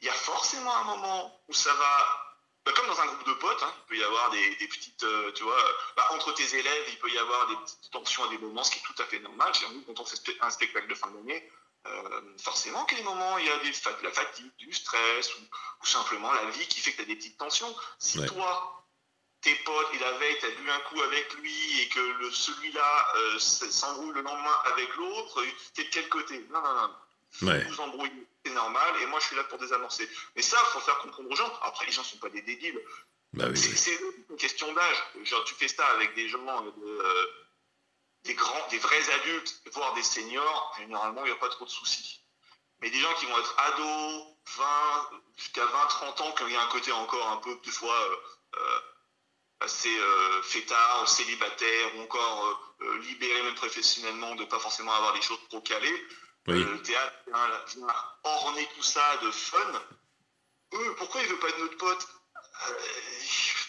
[0.00, 2.28] il y a forcément un moment où ça va
[2.68, 5.32] bah, comme dans un groupe de potes, hein, il peut y avoir des, petites, euh,
[5.32, 5.56] tu vois,
[5.96, 8.72] bah, entre tes élèves, il peut y avoir des petites tensions à des moments, ce
[8.72, 9.50] qui est tout à fait normal.
[9.72, 11.50] Nous, quand on fait un spectacle de fin d'année,
[11.86, 15.86] euh, forcément qu'à des moments, il y a des, de la fatigue, du stress, ou,
[15.86, 17.74] simplement la vie qui fait que tu as des petites tensions.
[17.98, 18.84] Si toi,
[19.40, 23.06] tes potes, et la veille, tu as bu un coup avec lui, et que celui-là
[23.16, 26.44] euh, s'embrouille le lendemain avec l'autre, tu es de quel côté?
[26.50, 26.94] Non, non, non.
[27.42, 27.64] Ouais.
[27.64, 30.08] Vous embrouillez c'est normal, et moi je suis là pour désamorcer.
[30.34, 31.52] Mais ça, il faut faire comprendre aux gens.
[31.62, 32.80] Après, les gens ne sont pas des débiles.
[33.34, 33.98] Bah c'est
[34.30, 35.04] une question d'âge.
[35.24, 37.26] Genre, tu fais ça avec des gens, euh,
[38.24, 41.70] des grands, des vrais adultes, voire des seniors, généralement, il n'y a pas trop de
[41.70, 42.22] soucis.
[42.80, 44.22] Mais des gens qui vont être ados,
[44.56, 47.70] 20, jusqu'à 20, 30 ans, quand il y a un côté encore un peu, des
[47.70, 48.08] fois,
[48.54, 48.80] euh
[49.60, 55.22] assez euh, fêtard, célibataire, ou encore euh, libéré même professionnellement, de pas forcément avoir des
[55.22, 56.06] choses trop calées,
[56.46, 57.86] le théâtre vient,
[58.24, 59.82] orner tout ça de fun.
[60.74, 62.08] Eux, pourquoi il veut pas être notre pote?
[62.68, 62.74] Euh,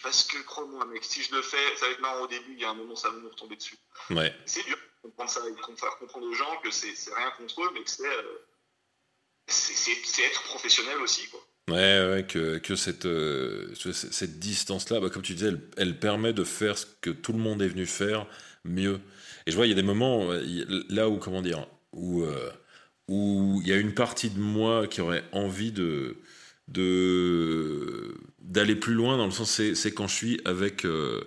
[0.02, 2.60] Parce que, crois-moi, mec, si je le fais, ça va être marrant au début, il
[2.60, 3.76] y a un moment, ça va nous retomber dessus.
[4.10, 4.34] Ouais.
[4.46, 7.62] C'est dur de comprendre ça et de faire comprendre aux gens que c'est rien contre
[7.62, 8.46] eux, mais que euh,
[9.46, 11.40] c'est être professionnel aussi, quoi.
[11.68, 16.42] Ouais, que, que cette, euh, cette distance-là, bah, comme tu disais, elle, elle, permet de
[16.42, 18.26] faire ce que tout le monde est venu faire
[18.64, 18.98] mieux.
[19.46, 20.30] Et je vois, il y a des moments
[20.88, 22.24] là où, comment dire, où
[23.10, 26.16] où il y a une partie de moi qui aurait envie de
[28.38, 31.20] d'aller plus loin dans le sens c'est quand je suis avec euh,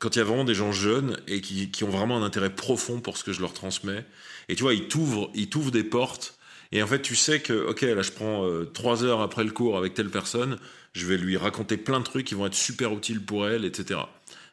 [0.00, 2.52] quand il y a vraiment des gens jeunes et qui, qui, ont vraiment un intérêt
[2.52, 4.04] profond pour ce que je leur transmets.
[4.48, 6.36] Et tu vois, ils t'ouvrent, ils t'ouvrent des portes.
[6.72, 9.50] Et en fait, tu sais que, ok, là, je prends euh, trois heures après le
[9.50, 10.58] cours avec telle personne,
[10.94, 14.00] je vais lui raconter plein de trucs qui vont être super utiles pour elle, etc.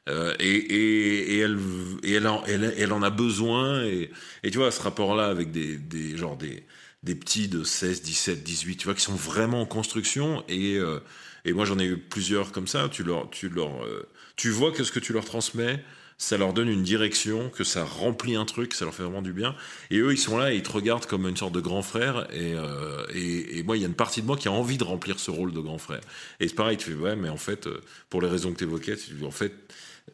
[0.10, 1.60] Euh, et, et, elle,
[2.04, 3.84] elle, en, a besoin.
[3.84, 4.12] Et,
[4.44, 6.66] tu vois, ce rapport-là avec des, des, genre des,
[7.04, 10.44] des petits de 16, 17, 18, tu vois, qui sont vraiment en construction.
[10.48, 11.00] Et, euh,
[11.46, 12.90] et moi, j'en ai eu plusieurs comme ça.
[12.90, 15.84] Tu leur, tu leur, euh, tu vois que ce que tu leur transmets,
[16.20, 19.32] ça leur donne une direction, que ça remplit un truc, ça leur fait vraiment du
[19.32, 19.56] bien.
[19.90, 22.28] Et eux, ils sont là et ils te regardent comme une sorte de grand frère.
[22.34, 24.78] Et, euh, et, et, moi, il y a une partie de moi qui a envie
[24.78, 26.02] de remplir ce rôle de grand frère.
[26.42, 28.66] Et c'est pareil, tu fais, ouais, mais en fait, euh, pour les raisons que tu
[28.66, 29.54] évoquais, en fait,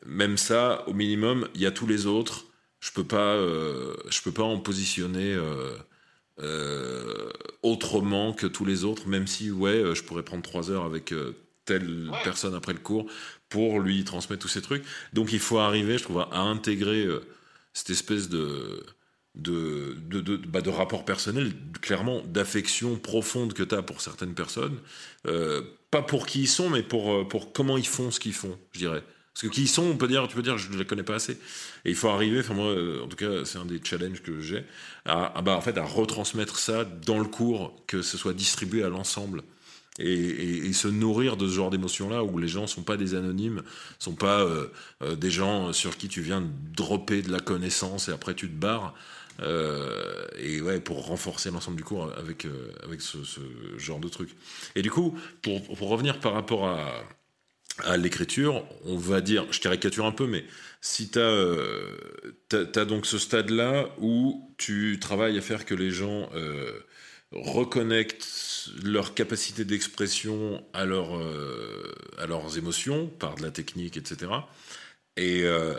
[0.06, 2.46] même ça, au minimum, il y a tous les autres.
[2.82, 5.76] Je peux pas, euh, je peux pas en positionner euh,
[6.40, 7.32] euh,
[7.64, 11.36] autrement que tous les autres, même si, ouais, je pourrais prendre trois heures avec euh,
[11.66, 12.18] telle ouais.
[12.24, 13.08] personne après le cours
[13.50, 14.84] pour lui transmettre tous ces trucs.
[15.14, 17.22] Donc il faut arriver, je trouve, à, intégrer euh,
[17.74, 18.84] cette espèce de
[19.36, 24.78] de, de, bah, de rapport personnel, clairement, d'affection profonde que tu as pour certaines personnes.
[25.28, 28.34] Euh, pas pour qui ils sont, mais pour, euh, pour comment ils font ce qu'ils
[28.34, 29.04] font, je dirais.
[29.34, 31.04] Parce que qui ils sont, on peut dire, tu peux dire, je ne les connais
[31.04, 31.34] pas assez.
[31.84, 34.64] Et il faut arriver, en tout cas, c'est un des challenges que j'ai,
[35.04, 38.90] à, bah, en fait, à retransmettre ça dans le cours, que ce soit distribué à
[38.90, 39.44] l'ensemble
[40.00, 43.64] et, se nourrir de ce genre d'émotions-là où les gens sont pas des anonymes,
[44.00, 44.68] sont pas euh,
[45.02, 48.56] euh, des gens sur qui tu viens dropper de la connaissance et après tu te
[48.56, 48.94] barres.
[49.42, 52.48] Euh, et ouais, pour renforcer l'ensemble du cours avec,
[52.84, 53.18] avec ce,
[53.78, 54.30] genre de truc.
[54.76, 60.14] Et du coup, pour, revenir par rapport à, l'écriture, on va dire, je caricature un
[60.14, 60.46] peu, mais
[60.80, 61.46] si tu as,
[62.54, 66.30] as, donc ce stade-là où tu travailles à faire que les gens
[67.32, 74.32] reconnectent leur capacité d'expression à, leur, euh, à leurs émotions par de la technique, etc.
[75.18, 75.78] Et euh,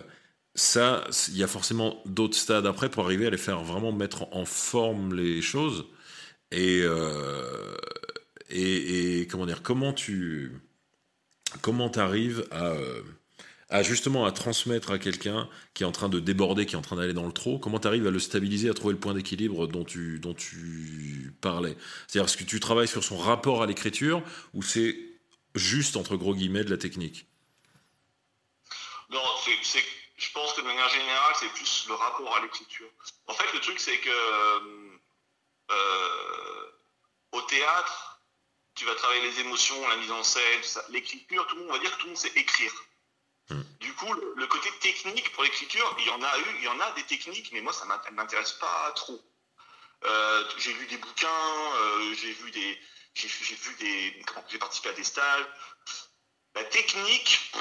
[0.54, 4.34] ça, il y a forcément d'autres stades après pour arriver à les faire vraiment mettre
[4.34, 5.86] en forme les choses.
[6.52, 7.74] Et, euh,
[8.50, 10.52] et, comment dire, comment tu
[11.62, 12.74] comment arrives à,
[13.68, 16.82] à, justement à transmettre à quelqu'un qui est en train de déborder, qui est en
[16.82, 19.14] train d'aller dans le trop, comment tu arrives à le stabiliser, à trouver le point
[19.14, 20.34] d'équilibre dont tu, dont
[21.40, 21.76] parlais?
[22.06, 24.22] C'est-à-dire, est-ce que tu travailles sur son rapport à l'écriture
[24.54, 24.96] ou c'est
[25.54, 27.26] juste, entre gros guillemets, de la technique?
[29.10, 29.56] Non, c'est
[30.16, 32.88] je pense que de manière générale, c'est plus le rapport à l'écriture.
[33.26, 34.08] En fait, le truc, c'est que
[35.70, 36.70] euh,
[37.32, 38.20] au théâtre,
[38.74, 41.90] tu vas travailler les émotions, la mise en scène, l'écriture, tout le monde va dire
[41.92, 42.72] que tout le monde sait écrire.
[43.50, 43.62] Mmh.
[43.80, 46.80] Du coup, le, côté technique pour l'écriture, il y en a eu, il y en
[46.80, 49.20] a des techniques, mais moi, ça ne m'intéresse pas trop.
[50.04, 52.80] Euh, j'ai lu des bouquins, euh, j'ai vu des,
[53.14, 55.46] j'ai vu des, j'ai participé à des stages.
[56.54, 57.52] La technique,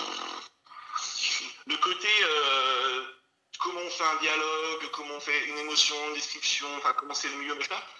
[1.68, 3.06] le côté euh,
[3.60, 7.30] comment on fait un dialogue, comment on fait une émotion, une description, enfin comment c'est
[7.30, 7.58] le mieux,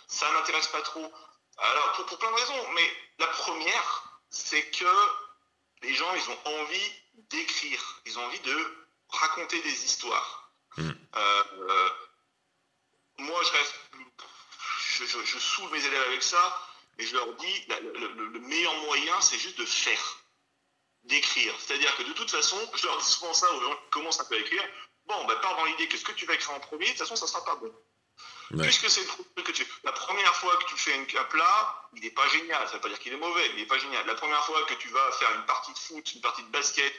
[0.08, 1.14] ça m'intéresse pas trop.
[1.58, 4.86] Alors pour, pour, plein de raisons, mais la première, c'est que
[5.82, 6.92] les gens, ils ont envie
[7.30, 10.52] d'écrire, ils ont envie de raconter des histoires.
[10.78, 10.90] Mmh.
[11.16, 11.90] Euh,
[13.18, 13.76] moi, je reste,
[14.80, 16.62] je, je, je, saoule mes élèves avec ça,
[16.98, 20.26] et je leur dis, la, le, le, le meilleur moyen, c'est juste de faire
[21.06, 21.54] d'écrire.
[21.60, 24.26] C'est-à-dire que de toute façon, je leur dis souvent ça aux gens qui commencent un
[24.26, 24.64] peu à écrire.
[25.06, 27.00] Bon, bah, pars dans l'idée que ce que tu vas écrire en premier, de toute
[27.00, 27.74] façon, ça sera pas bon.
[28.50, 29.66] Puisque c'est le que tu.
[29.84, 32.68] La première fois que tu fais un plat, il n'est pas génial.
[32.68, 34.06] Ça veut pas dire qu'il est mauvais, il n'est pas génial.
[34.06, 36.94] La première fois que tu vas faire une partie de foot, une partie de basket,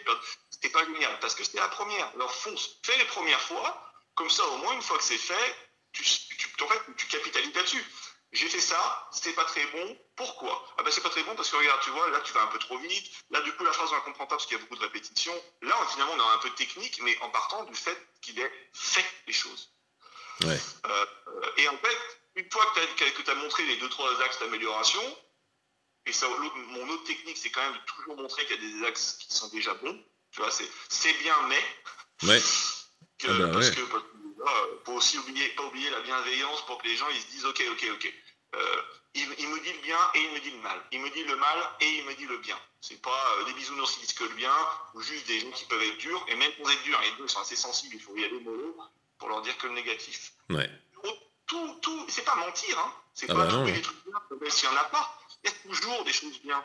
[0.50, 2.09] c'était pas génial parce que c'était la première.
[2.14, 5.56] Alors fonce, fais les premières fois, comme ça, au moins une fois que c'est fait,
[5.92, 7.85] tu, tu capitalises là-dessus.
[8.32, 9.98] J'ai fait ça, c'était pas très bon.
[10.16, 10.66] Pourquoi?
[10.76, 12.48] Ah ben c'est pas très bon parce que regarde, tu vois, là tu vas un
[12.48, 13.11] peu trop vite.
[13.30, 14.80] Là du coup la phrase on la comprend pas parce qu'il y a beaucoup de
[14.80, 15.35] répétitions.
[15.62, 18.52] Là finalement on a un peu de technique, mais en partant du fait qu'il ait
[18.72, 19.70] fait les choses.
[20.44, 20.61] Ouais.
[20.87, 21.07] Euh,
[21.57, 21.99] et en fait,
[22.37, 25.01] une fois que tu as, as, montré les deux trois axes d'amélioration,
[26.07, 28.87] et ça, mon autre technique c'est quand même de toujours montrer qu'il y a des
[28.87, 29.99] axes qui sont déjà bons.
[30.31, 32.29] Tu vois, c'est bien mais.
[32.29, 32.42] Ouais.
[33.18, 33.75] Que, ah bah parce, ouais.
[33.75, 34.09] que, parce que
[34.42, 37.46] euh, faut aussi oublier, pas oublier la bienveillance pour que les gens ils se disent
[37.46, 38.14] ok, ok, ok.
[38.55, 38.83] Euh,
[39.14, 40.79] il, il, me dit le bien et il me dit le mal.
[40.92, 42.59] Il me dit le mal et il me dit le bien.
[42.83, 44.53] C'est pas euh, des bisounours qui disent que le bien
[44.94, 46.22] ou juste des gens qui peuvent être durs.
[46.29, 48.77] Et même pour être durs, les deux sont assez sensibles, il faut y aller mollo
[49.18, 50.33] pour leur dire que le négatif.
[50.50, 50.70] Ouais.
[51.46, 52.92] Tout, tout, c'est pas mentir, hein.
[53.14, 55.18] C'est ah pas bah trouver des trucs bien, s'il y en a pas.
[55.44, 56.62] Il y a toujours des choses bien.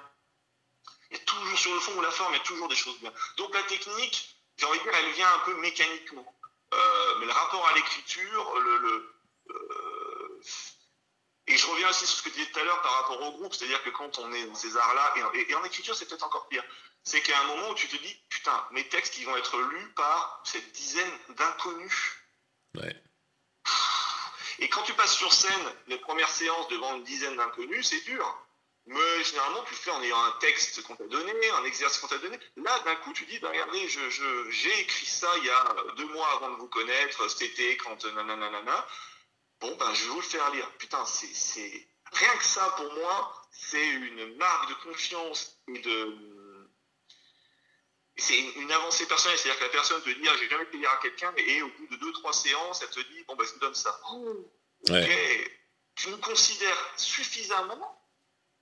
[1.12, 2.76] Il y a toujours sur le fond ou la forme, il y a toujours des
[2.76, 3.14] choses bien.
[3.38, 6.36] Donc la technique, j'ai envie de dire, elle vient un peu mécaniquement.
[6.74, 9.16] Euh, mais le rapport à l'écriture, le, le
[9.50, 10.42] euh,
[11.48, 13.32] et je reviens aussi sur ce que tu disais tout à l'heure par rapport au
[13.34, 16.48] groupe, c'est-à-dire que quand on est dans ces arts-là, et, en écriture c'est peut-être encore
[16.48, 16.64] pire,
[17.04, 19.92] c'est qu'à un moment où tu te dis, putain, mes textes ils vont être lus
[19.94, 22.18] par cette dizaine d'inconnus.
[24.60, 28.48] Et quand tu passes sur scène, les premières séances devant une dizaine d'inconnus, c'est dur.
[28.86, 32.08] Mais généralement, tu le fais en ayant un texte qu'on t'a donné, un exercice qu'on
[32.08, 32.40] t'a donné.
[32.58, 36.32] Là, d'un coup, tu dis, bah, regardez, j'ai écrit ça il y a deux mois
[36.34, 38.88] avant de vous connaître, cet été, quand nanana.
[39.60, 40.70] Bon, ben, je vais vous le faire lire.
[40.78, 41.88] Putain, c'est.
[42.12, 46.41] Rien que ça, pour moi, c'est une marque de confiance et de.
[48.18, 49.38] C'est une avancée personnelle.
[49.38, 51.88] C'est-à-dire que la personne te dit, ah, j'ai jamais lire à quelqu'un, et au bout
[51.88, 54.00] de deux, trois séances, elle te dit, bon, ben, je vous donne ça.
[54.90, 55.62] Ouais.
[55.96, 57.98] Tu nous considères suffisamment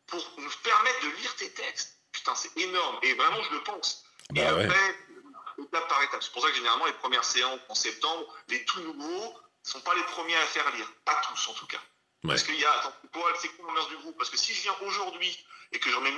[0.08, 1.98] pour nous permettre de lire tes textes?
[2.12, 3.00] Putain, c'est énorme.
[3.04, 4.04] Et vraiment, je le pense.
[4.32, 5.64] Bah et après, ouais.
[5.64, 6.24] étape par étape.
[6.24, 9.34] C'est pour ça que généralement, les premières séances en septembre, les tout nouveaux
[9.66, 10.92] ne sont pas les premiers à faire lire.
[11.06, 11.82] Pas tous, en tout cas.
[12.24, 12.30] Ouais.
[12.32, 12.94] Parce qu'il y a, attends,
[13.40, 16.12] c'est quoi l'ambiance du groupe Parce que si je viens aujourd'hui et que je remets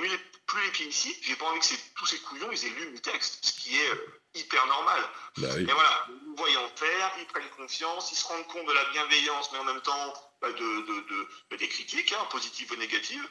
[0.46, 3.00] plus les pieds ici, j'ai pas envie que tous ces couillons, ils aient lu mes
[3.00, 5.00] textes, ce qui est euh, hyper normal.
[5.36, 5.62] Bah oui.
[5.62, 9.52] Et voilà, nous voyant faire, ils prennent confiance, ils se rendent compte de la bienveillance,
[9.52, 13.28] mais en même temps bah, de, de, de, bah, des critiques, hein, positives ou négatives.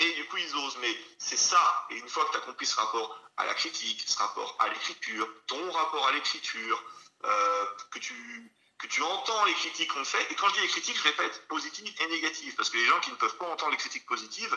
[0.00, 0.78] Et du coup, ils osent.
[0.80, 1.86] Mais c'est ça.
[1.90, 4.68] Et une fois que tu as compris ce rapport à la critique, ce rapport à
[4.68, 6.82] l'écriture, ton rapport à l'écriture,
[7.24, 10.30] euh, que, tu, que tu entends les critiques qu'on fait.
[10.30, 12.54] Et quand je dis les critiques, je répète, positives et négatives.
[12.56, 14.56] Parce que les gens qui ne peuvent pas entendre les critiques positives,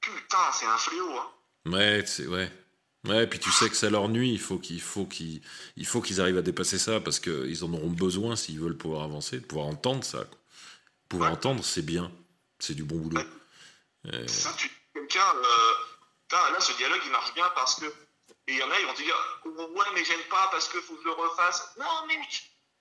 [0.00, 1.18] putain, c'est un fléau.
[1.18, 1.30] Hein.
[1.66, 2.50] Ouais, c'est ouais.
[3.06, 4.30] Ouais, puis tu sais que ça leur nuit.
[4.32, 5.40] Il faut qu'ils faut qu'ils
[5.76, 9.04] il faut qu'ils arrivent à dépasser ça parce qu'ils en auront besoin s'ils veulent pouvoir
[9.04, 10.24] avancer, de pouvoir entendre ça.
[11.08, 11.36] Pouvoir Ouais.
[11.36, 12.12] entendre, c'est bien.
[12.58, 13.18] C'est du bon boulot.
[13.20, 13.26] Ouais.
[14.12, 15.72] Euh, Ça, tu quelqu'un, euh,
[16.52, 17.86] là, ce dialogue, il marche bien parce que.
[18.46, 20.80] Et il y en a, ils vont te dire Ouais, mais j'aime pas parce qu'il
[20.80, 21.74] faut que je le refasse.
[21.78, 22.18] Non, mais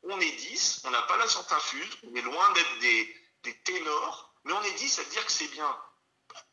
[0.03, 3.55] on est 10, on n'a pas la science infuse, on est loin d'être des, des
[3.59, 5.77] ténors, mais on est 10 à te dire que c'est bien.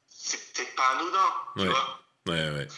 [0.09, 2.01] C'est peut-être pas anodin, tu vois.
[2.27, 2.69] ouais, ouais.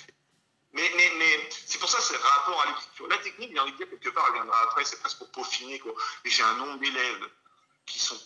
[0.73, 3.09] Mais, mais, mais c'est pour ça c'est le rapport à l'écriture.
[3.09, 5.79] La technique, j'ai envie de dire, quelque part, elle viendra après, c'est presque pour peaufiner.
[5.79, 5.95] Quoi.
[6.25, 7.31] J'ai un nombre d'élèves
[7.87, 8.21] qui sont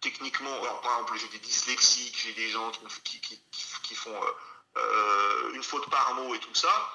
[0.00, 2.70] techniquement, alors, par exemple, j'ai des dyslexiques, j'ai des gens
[3.04, 3.40] qui, qui,
[3.82, 4.30] qui, font euh,
[4.76, 6.92] euh, une faute par mot et tout ça.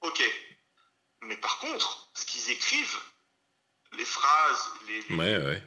[0.00, 0.22] Ok.
[1.22, 2.98] Mais par contre, ce qu'ils écrivent,
[3.96, 5.62] les phrases, les, les- Ouais, ouais.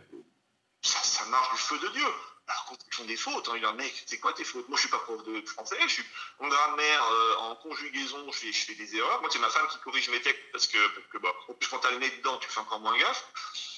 [0.82, 2.06] ça, ça marche du feu de Dieu.
[2.50, 4.70] Alors quand ils font des fautes, hein, il dit, mec, c'est quoi tes fautes?
[4.70, 6.06] Moi, je suis pas prof de français, je suis
[6.40, 9.20] en grammaire, euh, en conjugaison, je fais, je fais des erreurs.
[9.20, 11.68] Moi, c'est ma femme qui corrige mes textes parce que, parce que bah, en plus,
[11.68, 13.26] quand t'as le nez dedans, tu fais encore moins gaffe.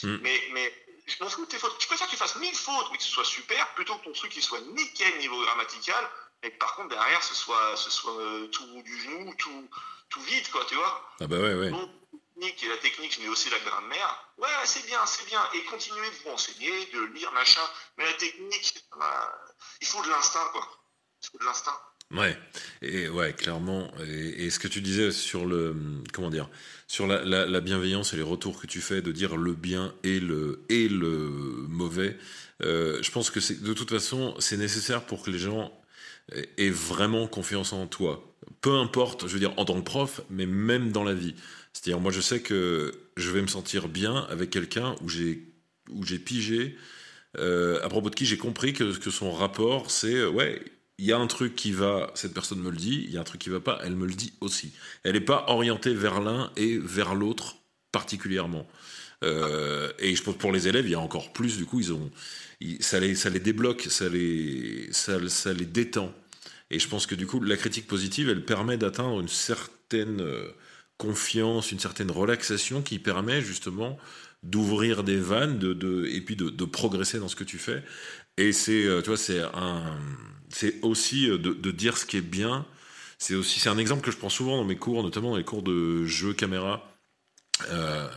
[0.03, 0.17] Mm.
[0.21, 1.75] Mais, mais je m'en fous de tes fautes.
[1.81, 4.11] Je préfère que tu fasses mille fautes, mais que ce soit super, plutôt que ton
[4.13, 6.07] truc il soit nickel niveau grammatical,
[6.43, 9.67] et que par contre, derrière, ce soit, ce soit euh, tout du genou, tout,
[10.09, 11.71] tout vide, quoi, tu vois Ah bah ouais, ouais.
[11.71, 11.89] donc,
[12.39, 14.33] technique et la technique, mets aussi la grammaire.
[14.37, 15.41] Ouais, c'est bien, c'est bien.
[15.53, 17.61] Et continuer de vous enseigner, de lire, machin.
[17.97, 18.85] Mais la technique,
[19.81, 20.67] il faut de l'instinct, quoi.
[21.21, 21.77] Il faut de l'instinct.
[22.11, 22.35] Ouais,
[22.81, 23.91] et ouais, clairement.
[24.07, 25.75] Et, ce que tu disais sur le,
[26.11, 26.49] comment dire,
[26.87, 29.93] sur la, la, la bienveillance et les retours que tu fais de dire le bien
[30.03, 31.29] et le et le
[31.67, 32.17] mauvais,
[32.63, 35.71] euh, je pense que de toute façon c'est nécessaire pour que les gens
[36.57, 38.23] aient vraiment confiance en toi.
[38.61, 41.35] Peu importe, je veux dire en tant que prof, mais même dans la vie.
[41.73, 45.45] C'est-à-dire moi je sais que je vais me sentir bien avec quelqu'un où j'ai
[45.89, 46.75] où j'ai pigé
[47.37, 50.61] euh, à propos de qui j'ai compris que, que son rapport c'est euh, ouais
[50.99, 53.21] il y a un truc qui va, cette personne me le dit, il y a
[53.21, 54.73] un truc qui va pas, elle me le dit aussi.
[55.03, 57.55] Elle n'est pas orientée vers l'un et vers l'autre
[57.93, 58.67] particulièrement.
[59.23, 61.93] Euh, et je pense pour les élèves, il y a encore plus, du coup, ils
[61.93, 62.11] ont,
[62.81, 66.13] ça, les, ça les débloque, ça les, ça, les détend.
[66.69, 70.21] Et je pense que du coup, la critique positive, elle permet d'atteindre une certaine
[70.99, 73.97] confiance, une certaine relaxation qui permet justement
[74.43, 77.83] d'ouvrir des vannes de, de, et puis de, progresser dans ce que tu fais.
[78.37, 79.97] Et c'est, euh, tu vois, c'est un,
[80.49, 82.65] c'est aussi euh, de, de dire ce qui est bien.
[83.17, 85.43] C'est aussi, c'est un exemple que je prends souvent dans mes cours, notamment dans les
[85.43, 86.89] cours de jeu caméra.
[87.71, 88.07] Euh,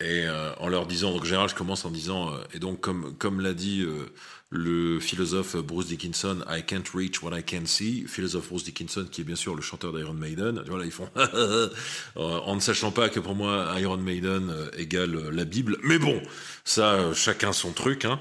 [0.00, 3.14] et euh, en leur disant, donc général, je commence en disant, euh, et donc comme
[3.16, 4.06] comme l'a dit euh,
[4.50, 8.04] le philosophe Bruce Dickinson, I can't reach what I can see.
[8.06, 10.62] Philosophe Bruce Dickinson, qui est bien sûr le chanteur d'Iron Maiden.
[10.68, 11.68] Voilà, ils font euh,
[12.14, 15.78] en ne sachant pas que pour moi Iron Maiden euh, égale euh, la Bible.
[15.82, 16.22] Mais bon,
[16.64, 18.04] ça, chacun son truc.
[18.04, 18.20] Hein.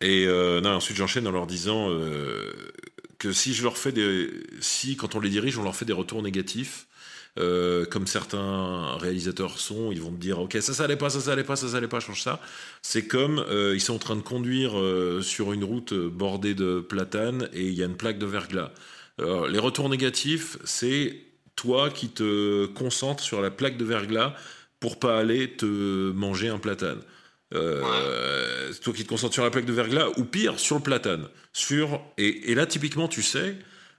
[0.00, 1.90] Et non, ensuite j'enchaîne en leur disant
[3.18, 4.30] que si je leur fais des,
[4.60, 6.86] si quand on les dirige, on leur fait des retours négatifs.
[7.38, 11.20] Euh, comme certains réalisateurs sont, ils vont me dire ok ça ça allait pas, ça
[11.20, 12.40] ça allait pas, ça ça allait pas, change ça.
[12.82, 16.80] C'est comme euh, ils sont en train de conduire euh, sur une route bordée de
[16.80, 18.72] platanes et il y a une plaque de verglas.
[19.18, 21.16] Alors, les retours négatifs, c'est
[21.54, 24.34] toi qui te concentres sur la plaque de verglas
[24.80, 27.00] pour pas aller te manger un platane.
[27.52, 31.28] Euh, toi qui te concentres sur la plaque de verglas, ou pire, sur le platane.
[31.52, 33.56] Sur, et, là, typiquement, tu sais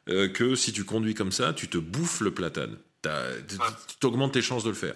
[0.09, 2.77] euh, que si tu conduis comme ça, tu te bouffes le platane.
[3.03, 4.95] Tu augmentes tes chances de le faire.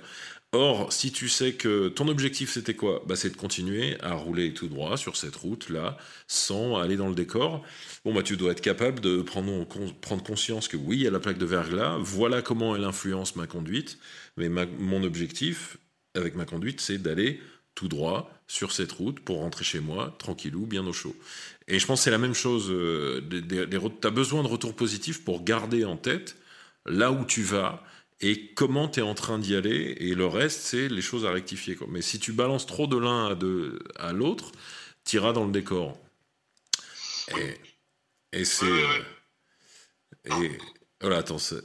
[0.52, 3.04] Or, si tu sais que ton objectif c'était quoi?
[3.08, 7.16] Bah, C'est de continuer à rouler tout droit sur cette route-là, sans aller dans le
[7.16, 7.62] décor.
[8.06, 9.66] Bon, bah, tu dois être capable de prendre,
[10.00, 13.36] prendre conscience que oui, il y a la plaque de verglas, voilà comment elle influence
[13.36, 13.98] ma conduite,
[14.38, 15.78] mais mon objectif
[16.16, 17.42] avec ma conduite, c'est d'aller
[17.74, 21.16] tout droit sur cette route pour rentrer chez moi, tranquillou, bien au chaud.
[21.68, 22.68] Et je pense que c'est la même chose.
[22.72, 26.38] Euh, tu as besoin de retours positifs pour garder en tête
[26.86, 27.84] là où tu vas
[28.22, 29.96] et comment tu es en train d'y aller.
[30.00, 31.78] Et le reste, c'est les choses à rectifier.
[31.90, 34.52] Mais si tu balances trop de l'un à, à l'autre,
[35.04, 35.98] tu iras dans le décor.
[37.38, 38.66] Et, et c'est.
[40.26, 40.58] Et
[41.02, 41.56] voilà, attends, ça,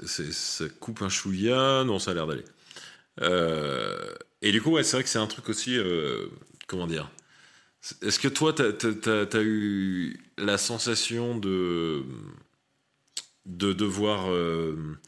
[0.81, 1.85] coupe un chouïa.
[1.85, 2.45] Non, ça a l'air d'aller.
[3.21, 5.77] Euh, et du coup, ouais, c'est vrai que c'est un truc aussi.
[5.79, 6.27] Euh,
[6.67, 7.11] comment dire
[8.03, 12.05] Est-ce que toi, tu as, eu la sensation de.
[13.47, 14.31] de devoir.
[14.31, 14.99] Euh,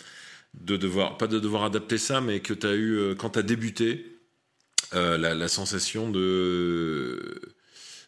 [0.55, 1.17] de devoir.
[1.19, 4.09] pas de devoir adapter ça, mais que tu as eu, euh, quand tu as débuté,
[4.93, 7.41] la, sensation de.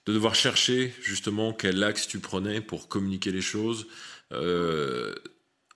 [0.07, 3.87] de devoir chercher justement quel axe tu prenais pour communiquer les choses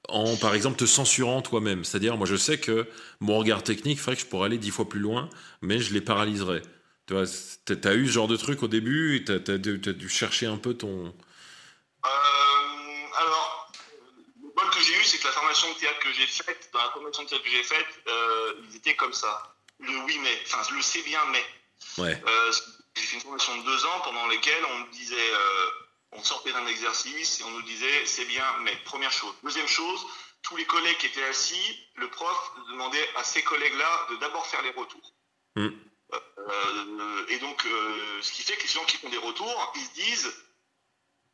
[0.09, 1.85] en, par exemple, te censurant toi-même.
[1.85, 2.87] C'est-à-dire, moi, je sais que
[3.21, 5.29] mon regard technique ferait que je pourrais aller dix fois plus loin,
[5.61, 6.63] mais je les paralyserais.
[7.07, 10.57] Tu vois, as eu ce genre de truc au début tu as, dû chercher un
[10.57, 11.07] peu ton.
[11.07, 12.09] Euh,
[13.17, 13.73] alors,
[14.43, 14.95] le bol que j'ai
[15.73, 18.77] de théâtre que j'ai faite, dans la formation de théâtre que j'ai faite, euh, ils
[18.77, 19.55] étaient comme ça.
[19.81, 21.44] Le oui, mais, enfin, le c'est bien, mais.
[21.99, 22.23] Ouais.
[22.27, 22.53] Euh,
[22.97, 25.33] j'ai fait une formation de deux ans pendant lesquelles on me disait
[26.12, 29.35] on sortait d'un exercice et on nous disait c'est bien, mais première chose.
[29.42, 30.07] Deuxième chose,
[30.42, 34.62] tous les collègues qui étaient assis, le prof demandait à ces collègues-là de d'abord faire
[34.62, 35.12] les retours.
[35.57, 35.68] Mm.
[36.12, 39.85] Euh, et donc, euh, ce qui fait que les gens qui font des retours, ils
[39.85, 40.35] se disent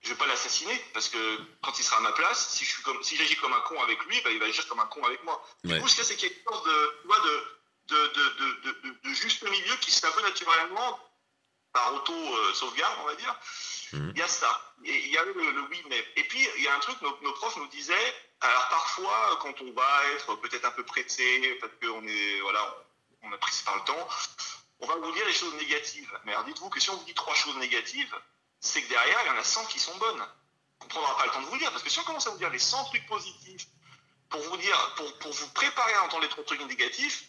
[0.05, 2.83] je vais pas l'assassiner parce que quand il sera à ma place, si je suis
[2.83, 5.03] comme, si j'agis comme un con avec lui, bah, il va agir comme un con
[5.05, 5.43] avec moi.
[5.65, 7.05] Du coup, ce qu'il y a, c'est quelque chose de,
[7.89, 11.01] de, de, de, juste milieu qui se fait un peu naturellement
[11.73, 12.15] par auto
[12.53, 13.35] sauvegarde, on va dire.
[13.93, 14.13] Mhm.
[14.15, 14.75] Il y a ça.
[14.85, 15.33] Et il y a le,
[15.71, 16.07] oui, mais.
[16.17, 19.73] Et puis, il y a un truc, nos, profs nous disaient, alors parfois, quand on
[19.73, 22.85] va être peut-être un peu pressé, parce qu'on est, voilà,
[23.23, 24.09] on a pris par le temps,
[24.81, 26.13] on va vous dire les choses négatives.
[26.25, 28.15] Mais alors dites-vous que si on vous dit trois choses négatives,
[28.65, 30.25] c'est que derrière, il y en a 100 qui sont bonnes.
[30.81, 32.31] On ne prendra pas le temps de vous dire, parce que si on commence à
[32.31, 33.67] vous dire les 100 trucs positifs,
[34.31, 37.29] pour vous dire, pour, pour vous préparer à entendre les trois trucs négatifs,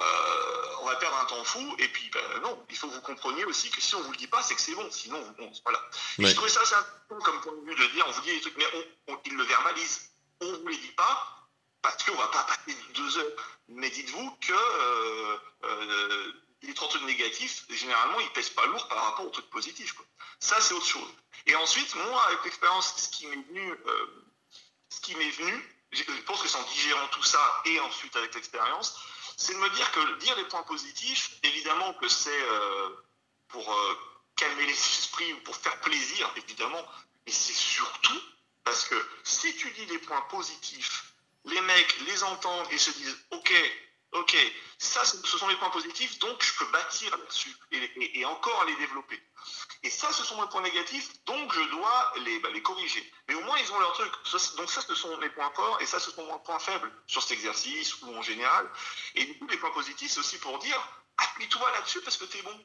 [0.00, 1.76] euh, on va perdre un temps fou.
[1.78, 4.16] Et puis, ben, non, il faut que vous compreniez aussi que si on vous le
[4.16, 4.86] dit pas, c'est que c'est bon.
[4.90, 5.80] Sinon, bon, voilà.
[6.18, 8.34] Et je trouvais ça assez important comme point de vue de dire, on vous dit
[8.34, 8.66] des trucs, mais
[9.08, 10.10] on, ils le verbalisent.
[10.40, 11.48] On vous les dit pas
[11.82, 13.32] parce qu'on va pas passer deux heures.
[13.68, 16.32] Mais dites-vous que euh, euh,
[16.62, 19.92] les trucs négatifs, généralement, ils pèsent pas lourd par rapport aux trucs positifs.
[19.92, 20.04] Quoi.
[20.44, 21.08] Ça, c'est autre chose.
[21.46, 23.74] Et ensuite, moi, avec l'expérience, ce qui m'est venu,
[24.90, 28.34] ce qui m'est venu, je pense que c'est en digérant tout ça et ensuite avec
[28.34, 28.94] l'expérience,
[29.38, 32.90] c'est de me dire que dire les points positifs, évidemment que c'est euh,
[33.48, 33.94] pour euh,
[34.36, 36.84] calmer les esprits ou pour faire plaisir, évidemment,
[37.24, 38.20] mais c'est surtout
[38.64, 41.14] parce que si tu dis les points positifs,
[41.46, 43.52] les mecs les entendent et se disent ok,
[44.14, 44.36] ok,
[44.78, 49.20] ça ce sont les points positifs, donc je peux bâtir là-dessus et, encore les développer.
[49.82, 53.12] Et ça, ce sont mes points négatifs, donc je dois les, bah, corriger.
[53.28, 54.12] Mais au moins, ils ont leur truc.
[54.56, 57.22] Donc ça, ce sont mes points forts, et ça, ce sont mes points faibles sur
[57.22, 58.70] cet exercice ou en général.
[59.14, 60.80] Et du coup, les points positifs, c'est aussi pour dire,
[61.18, 62.58] appuie-toi là-dessus parce que tu es bon.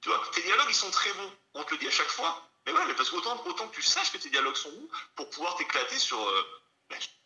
[0.00, 1.32] Tu vois, tes dialogues, ils sont très bons.
[1.54, 2.48] On te le dit à chaque fois.
[2.66, 5.28] Mais ouais, mais parce qu'autant autant que tu saches que tes dialogues sont bons pour
[5.30, 6.63] pouvoir t'éclater sur euh,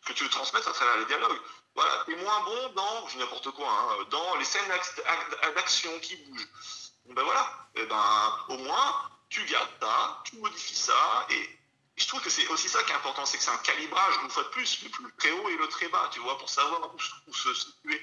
[0.05, 1.39] que tu veux transmettre à travers les dialogues.
[1.75, 4.67] Voilà, t'es moins bon dans, je n'importe quoi, hein, dans les scènes
[5.55, 6.47] d'action qui bougent.
[7.05, 11.59] Ben voilà, et eh ben, au moins, tu gardes ça, tu modifies ça, et
[11.95, 14.29] je trouve que c'est aussi ça qui est important, c'est que c'est un calibrage, une
[14.29, 16.93] fois de plus, le très haut et le très bas, tu vois, pour savoir
[17.27, 18.01] où, se situer.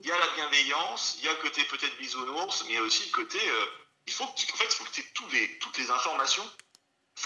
[0.00, 2.78] Il y a la bienveillance, il y a le côté peut-être bisounours, mais il y
[2.78, 3.66] a aussi le côté, euh,
[4.06, 6.48] il faut que, en fait, tu aies les, toutes les informations,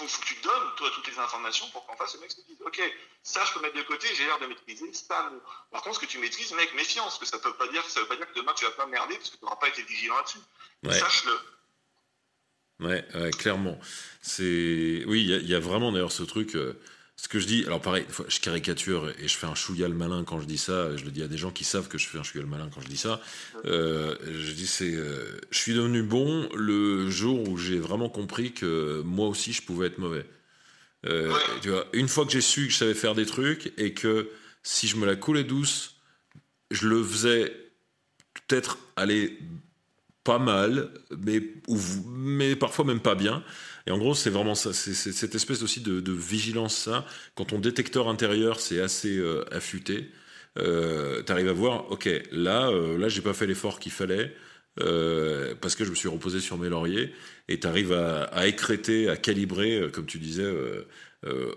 [0.01, 2.41] il faut, que tu donnes, toi, toutes les informations pour qu'en face, le mec se
[2.49, 2.81] dise, ok,
[3.23, 5.41] ça, je peux mettre de côté, j'ai l'air de maîtriser, ça, non.
[5.71, 8.07] Par contre, ce que tu maîtrises, mec, méfiance, que ça peut pas dire, ça veut
[8.07, 10.17] pas dire que demain, tu vas pas merder parce que tu n'auras pas été vigilant
[10.17, 10.39] là-dessus.
[10.91, 11.39] Sache-le.
[12.81, 13.79] Ouais, clairement.
[14.23, 16.57] C'est oui, il y, a vraiment d'ailleurs ce truc.
[16.57, 16.81] Euh,
[17.23, 20.41] ce que je dis, alors pareil, je caricature et je fais un chouïa malin quand
[20.41, 20.97] je dis ça.
[20.97, 22.81] Je le dis à des gens qui savent que je fais un chouïa malin quand
[22.81, 23.21] je dis ça.
[23.65, 28.53] Euh, je dis c'est, euh, je suis devenu bon le jour où j'ai vraiment compris
[28.53, 30.27] que moi aussi je pouvais être mauvais.
[31.63, 34.29] Tu vois, une fois que j'ai su que je savais faire des trucs et que
[34.65, 35.95] si je me la coulais douce,
[36.73, 37.57] je le faisais
[38.35, 39.39] peut-être aller
[40.25, 41.41] pas mal, mais,
[42.09, 43.45] mais parfois même pas bien.
[43.87, 47.07] Et en gros, c'est vraiment ça, c'est cette espèce aussi de, vigilance, ça.
[47.35, 50.11] Quand ton détecteur intérieur, c'est assez euh, affûté,
[50.59, 54.35] euh, tu arrives à voir, ok, là, euh, là, j'ai pas fait l'effort qu'il fallait.
[54.81, 57.13] Euh, parce que je me suis reposé sur mes lauriers
[57.49, 60.51] et tu arrives à, à, écréter, à calibrer, comme tu disais,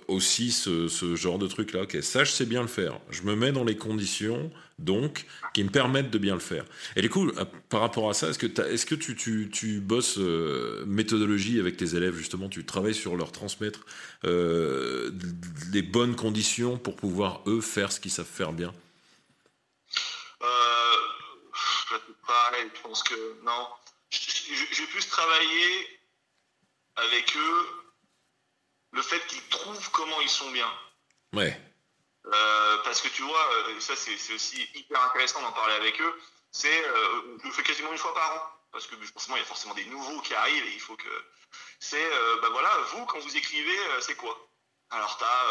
[0.08, 1.84] aussi ce, ce, genre de truc là.
[1.84, 3.00] Ok, ça je sais bien le faire.
[3.10, 6.66] Je me mets dans les conditions donc qui me permettent de bien le faire.
[6.96, 7.32] Et du coup,
[7.70, 11.78] par rapport à ça, est-ce que, est-ce que tu, tu, tu bosses euh, méthodologie avec
[11.78, 13.86] tes élèves justement Tu travailles sur leur transmettre
[14.26, 15.12] euh,
[15.72, 18.74] les bonnes conditions pour pouvoir eux faire ce qu'ils savent faire bien?
[22.28, 23.68] Pareil, je pense que non.
[24.10, 25.88] Je, vais plus travailler
[26.96, 27.66] avec eux
[28.96, 30.72] le fait qu'ils trouvent comment ils sont bien.
[31.34, 31.60] Ouais.
[32.26, 36.22] Euh, parce que tu vois, euh, ça c'est aussi hyper intéressant d'en parler avec eux,
[36.52, 38.42] c'est, euh, je le fais quasiment une fois par an,
[38.72, 41.10] parce que forcément il y a forcément des nouveaux qui arrivent et il faut que...
[41.80, 44.50] C'est, euh, bah voilà, vous quand vous écrivez, c'est quoi?
[44.90, 45.44] Alors t'as,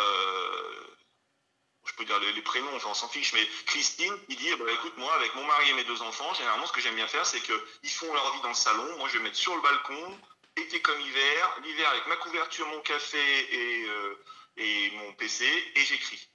[1.87, 5.15] je peux dire les, prénoms, on s'en fiche, mais Christine, il dit, bah, écoute, moi
[5.15, 7.91] avec mon mari et mes deux enfants, généralement ce que j'aime bien faire, c'est qu'ils
[7.91, 10.19] font leur vie dans le salon, moi je vais mettre sur le balcon,
[10.57, 14.25] été comme hiver, l'hiver avec ma couverture, mon café et, euh,
[14.57, 15.45] et mon PC,
[15.75, 16.29] et j'écris.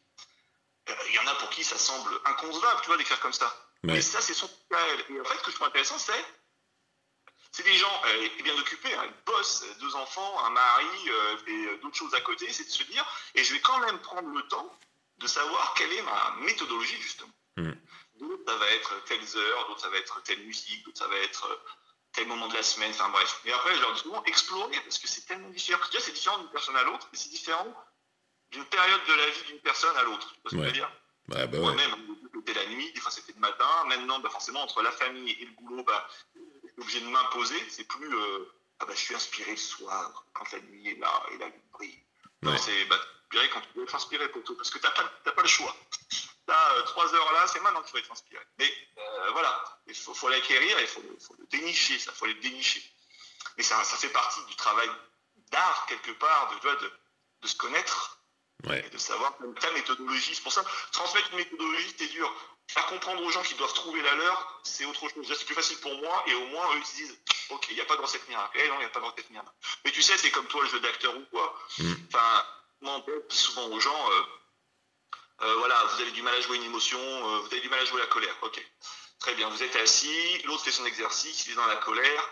[0.89, 3.53] Euh, il y en a pour qui ça semble inconcevable, tu vois, d'écrire comme ça.
[3.83, 4.49] Mais ça, c'est son.
[5.09, 6.25] Et en fait, ce que je trouve intéressant, c'est
[7.51, 11.77] c'est des gens euh, bien occupés, hein, une boss, deux enfants, un mari euh, et
[11.77, 13.03] d'autres choses à côté, c'est de se dire,
[13.33, 14.77] et je vais quand même prendre le temps
[15.17, 17.33] de savoir quelle est ma méthodologie, justement.
[17.57, 17.71] Mm.
[18.19, 21.17] D'autres, ça va être telles heures, d'autres, ça va être telle musique, d'autres, ça va
[21.17, 21.59] être
[22.19, 23.41] tel moment de la semaine, enfin bref.
[23.45, 25.81] Et après, je leur dis souvent explorer, parce que c'est tellement différent.
[25.91, 27.73] C'est différent d'une personne à l'autre, mais c'est différent
[28.51, 30.27] d'une période de la vie d'une personne à l'autre.
[30.33, 30.91] Tu vois ce que je veux dire?
[31.27, 31.91] Bah Moi-même,
[32.33, 33.69] c'était la nuit, des fois c'était le matin.
[33.87, 37.69] Maintenant, bah, forcément, entre la famille et le boulot, bah, je suis obligé de m'imposer.
[37.69, 41.23] C'est plus, euh, ah bah, je suis inspiré ce soir, quand la nuit est là
[41.31, 42.03] et la lune brille.
[42.41, 42.97] Non, c'est, bah,
[43.31, 45.75] quand tu dois être inspiré pour tout, parce que tu n'as pas, pas le choix.
[46.49, 48.43] Euh, trois heures là, c'est maintenant qu'il faut être inspiré.
[48.57, 51.01] Mais euh, voilà, il faut, l'acquérir, il faut,
[51.37, 52.83] le dénicher, ça, faut le dénicher.
[53.57, 54.89] Mais ça, ça fait partie du travail
[55.51, 56.91] d'art, quelque part, de, de,
[57.41, 58.19] de se connaître
[58.67, 60.35] et de savoir ta méthodologie.
[60.35, 62.33] C'est pour ça, transmettre une méthodologie, c'est dur.
[62.67, 65.25] Faire comprendre aux gens qui doivent trouver la leur, c'est autre chose.
[65.27, 67.19] C'est plus facile pour moi, et au moins, eux, ils se disent,
[67.49, 68.59] OK, il n'y a pas de recette miracle.
[68.61, 69.51] Eh non, il n'y a pas de recette miracle.
[69.83, 71.57] Mais tu sais, c'est comme toi, le jeu d'acteur ou quoi.
[71.79, 71.93] Mm.
[72.07, 72.45] Enfin,
[73.29, 74.23] souvent aux gens, euh,
[75.41, 77.79] euh, voilà, vous avez du mal à jouer une émotion, euh, vous avez du mal
[77.79, 78.35] à jouer la colère.
[78.41, 78.63] Ok,
[79.19, 82.29] très bien, vous êtes assis, l'autre fait son exercice, il est dans la colère,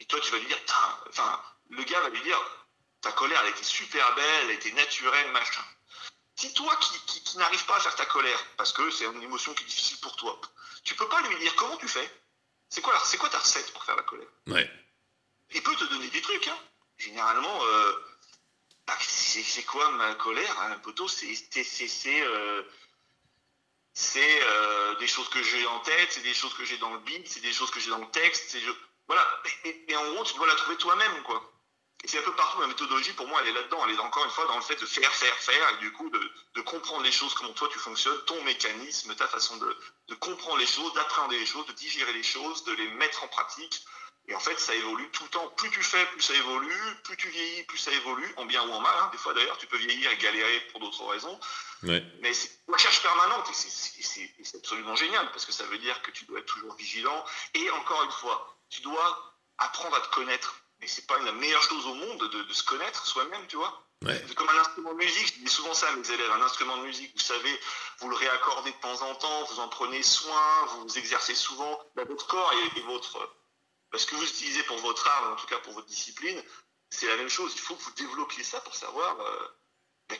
[0.00, 0.58] et toi tu vas lui dire,
[1.08, 2.40] enfin, le gars va lui dire,
[3.00, 5.64] ta colère elle était super belle, elle était naturelle, machin.
[6.36, 9.22] Si toi qui, qui, qui n'arrives pas à faire ta colère, parce que c'est une
[9.22, 10.40] émotion qui est difficile pour toi,
[10.82, 12.10] tu peux pas lui dire comment tu fais?
[12.68, 14.26] C'est quoi, c'est quoi ta recette pour faire la colère?
[14.48, 14.68] Ouais.
[15.50, 16.58] Il peut te donner des trucs, hein.
[16.98, 17.92] Généralement, euh,
[19.00, 21.08] c'est quoi ma colère, hein, poteau?
[21.08, 21.26] C'est
[22.22, 22.62] euh,
[24.16, 27.26] euh, des choses que j'ai en tête, c'est des choses que j'ai dans le beat,
[27.28, 28.56] c'est des choses que j'ai dans le texte.
[29.06, 29.26] Voilà.
[29.64, 31.50] Et, en gros, tu dois la trouver toi-même, quoi.
[32.02, 33.86] Et c'est un peu partout, la méthodologie, pour moi, elle est là-dedans.
[33.86, 36.10] Elle est encore une fois dans le fait de faire, faire, faire, et du coup,
[36.10, 39.78] de, de comprendre les choses, comment toi tu fonctionnes, ton mécanisme, ta façon de,
[40.08, 43.28] de comprendre les choses, d'appréhender les choses, de digérer les choses, de les mettre en
[43.28, 43.82] pratique,
[44.26, 45.46] et en fait, ça évolue tout le temps.
[45.56, 46.96] Plus tu fais, plus ça évolue.
[47.04, 48.94] Plus tu vieillis, plus ça évolue, en bien ou en mal.
[48.98, 49.10] Hein.
[49.12, 51.38] Des fois, d'ailleurs, tu peux vieillir et galérer pour d'autres raisons.
[51.82, 53.52] Mais c'est une recherche permanente et
[54.42, 57.24] c'est absolument génial parce que ça veut dire que tu dois être toujours vigilant.
[57.52, 60.56] Et encore une fois, tu dois apprendre à te connaître.
[60.80, 63.86] Mais c'est pas la meilleure chose au monde de, se connaître soi-même, tu vois.
[64.06, 66.76] C'est comme un instrument de musique, je dis souvent ça à mes élèves, un instrument
[66.76, 67.60] de musique, vous savez,
[68.00, 71.80] vous le réaccordez de temps en temps, vous en prenez soin, vous vous exercez souvent,
[71.96, 73.18] bah, votre corps et votre,
[73.94, 76.36] parce que vous utilisez pour votre art, en tout cas pour votre discipline,
[76.90, 77.52] c'est la même chose.
[77.54, 80.14] Il faut que vous développiez ça pour savoir euh,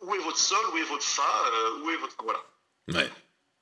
[0.00, 2.16] où est votre sol, où est votre fa, euh, où est votre.
[2.24, 2.42] Voilà.
[2.88, 3.10] Ouais.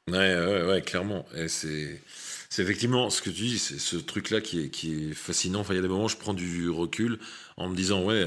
[0.09, 1.27] Ouais, ouais, clairement.
[1.49, 2.01] C'est.
[2.49, 5.61] C'est effectivement ce que tu dis, c'est ce truc-là qui est, qui est fascinant.
[5.61, 7.19] Enfin, il y a des moments où je prends du recul
[7.57, 8.25] en me disant, ouais,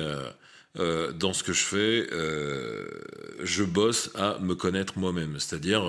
[0.78, 2.08] euh, dans ce que je fais,
[3.46, 5.40] je bosse à me connaître moi-même.
[5.40, 5.84] C'est-à-dire,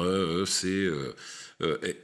[0.46, 0.88] c'est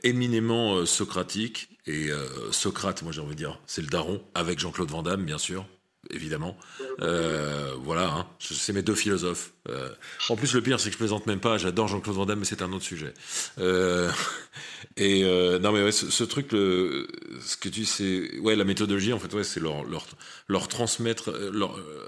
[0.02, 4.90] éminemment socratique et euh, Socrate, moi j'ai envie de dire, c'est le daron, avec Jean-Claude
[4.90, 5.64] Van Damme, bien sûr,
[6.10, 6.56] évidemment.
[7.00, 9.52] Euh, voilà, hein, c'est mes deux philosophes.
[9.68, 9.90] Euh,
[10.28, 11.56] en plus, le pire, c'est que je plaisante même pas.
[11.56, 13.14] J'adore Jean-Claude Van Damme, mais c'est un autre sujet.
[14.96, 15.22] et
[15.58, 19.60] non, mais ouais, ce, truc, ce que tu sais, ouais, la méthodologie, en fait, c'est
[19.60, 21.32] leur, transmettre.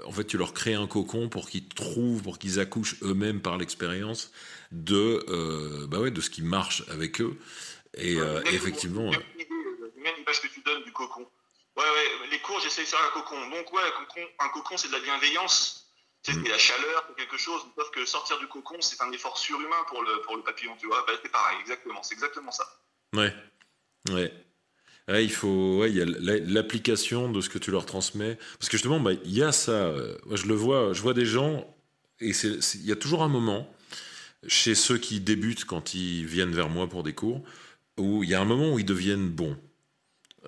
[0.05, 3.57] En fait, tu leur crées un cocon pour qu'ils trouvent, pour qu'ils accouchent eux-mêmes par
[3.57, 4.31] l'expérience
[4.71, 7.35] de, bah ouais, de ce qui marche avec eux.
[7.97, 8.17] Et,
[8.51, 9.11] effectivement
[11.75, 13.49] Ouais, ouais, les cours, j'essaie de faire un cocon.
[13.49, 14.21] Donc, ouais, un cocon,
[14.53, 15.87] cocon c'est de la bienveillance.
[16.21, 16.47] C'est mm.
[16.47, 17.61] la chaleur, quelque chose.
[17.75, 20.87] Sauf que sortir du cocon, c'est un effort surhumain pour le, pour le papillon, tu
[20.87, 21.03] vois.
[21.07, 22.01] Bah, c'est pareil, exactement.
[22.03, 22.65] C'est exactement ça.
[23.13, 23.33] Ouais.
[24.09, 25.25] Ouais.
[25.25, 28.37] il faut, il y a l'application de ce que tu leur transmets.
[28.59, 29.71] Parce que justement, bah, il y a ça.
[29.71, 31.75] Euh, moi, je le vois, je vois des gens,
[32.19, 33.73] et il y a toujours un moment
[34.47, 37.43] chez ceux qui débutent quand ils viennent vers moi pour des cours,
[37.97, 39.57] où il y a un moment où ils deviennent bons.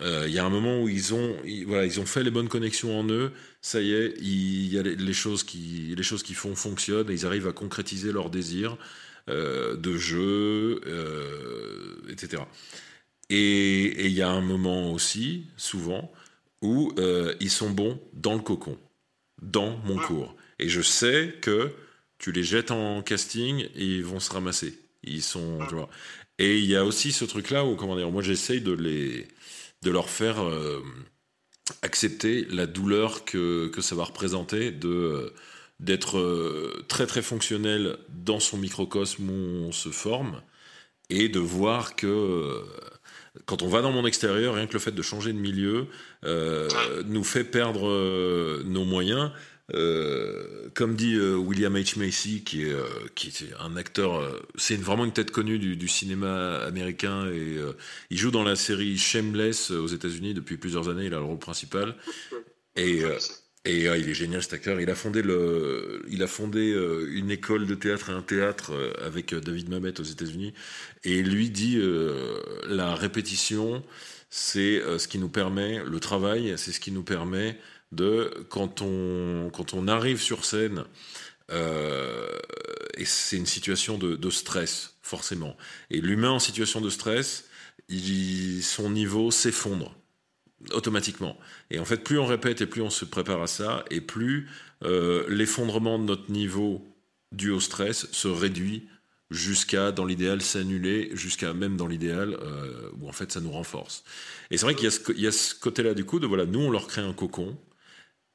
[0.02, 1.38] Euh, il y a un moment où ils ont,
[1.68, 3.32] voilà, ils ont fait les bonnes connexions en eux.
[3.62, 7.14] Ça y est, il y a les, choses qui, les choses qui font fonctionnent et
[7.14, 8.78] ils arrivent à concrétiser leurs désirs
[9.30, 12.44] euh, de jeu, euh, etc.
[13.30, 16.12] Et il y a un moment aussi, souvent,
[16.62, 16.94] où
[17.40, 18.78] ils sont bons dans le cocon,
[19.42, 20.36] dans mon cours.
[20.60, 21.72] Et je sais que
[22.18, 24.78] tu les jettes en casting et ils vont se ramasser.
[25.04, 25.60] Ils sont,
[26.40, 29.28] Et il y a aussi ce truc-là où, comment dire, moi j'essaye de les
[29.82, 30.82] de leur faire euh,
[31.82, 35.34] accepter la douleur que, que, ça va représenter de euh,
[35.80, 40.42] d'être euh, très très fonctionnel dans son microcosme où on se forme
[41.10, 42.64] et de voir que
[43.46, 45.88] quand on va dans mon extérieur, rien que le fait de changer de milieu
[47.06, 49.32] nous fait perdre nos moyens.
[49.74, 51.98] Euh, comme dit euh, William H.
[51.98, 52.86] Macy, qui est, euh,
[53.16, 57.58] qui est un acteur, c'est vraiment une tête connue du, cinéma américain et
[58.10, 61.06] il joue dans la série Shameless aux États-Unis depuis plusieurs années.
[61.06, 61.96] Il a le rôle principal
[62.76, 63.04] et,
[63.66, 64.82] et il est génial cet acteur.
[64.82, 66.76] Il a fondé le, il a fondé
[67.10, 70.54] une école de théâtre et un théâtre avec David Mamet aux États-Unis
[71.04, 71.80] et lui dit
[72.68, 73.84] la répétition,
[74.30, 77.58] c'est ce qui nous permet le travail, c'est ce qui nous permet
[77.92, 80.86] de quand on, quand on arrive sur scène,
[81.52, 82.38] euh,
[82.98, 85.56] et c'est une situation de, stress, forcément.
[85.90, 87.46] Et l'humain en situation de stress,
[88.62, 89.96] son niveau s'effondre
[90.72, 91.38] automatiquement.
[91.70, 94.50] Et en fait, plus on répète et plus on se prépare à ça, et plus
[94.84, 96.86] euh, l'effondrement de notre niveau
[97.32, 98.88] dû au stress se réduit
[99.30, 104.04] jusqu'à, dans l'idéal, s'annuler, jusqu'à même dans l'idéal, euh, où en fait ça nous renforce.
[104.50, 104.86] Et c'est vrai qu'il
[105.20, 107.58] y, a ce, côté-là du coup de, voilà, nous on leur crée un cocon,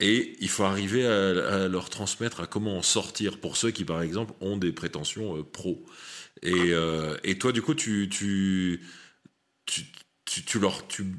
[0.00, 4.00] et il faut arriver à, leur transmettre à comment en sortir pour ceux qui, par
[4.00, 5.84] exemple, ont des prétentions euh, pro.
[6.42, 8.80] Et, euh, toi, du coup, tu, tu,
[9.66, 9.84] tu,
[10.24, 10.42] tu,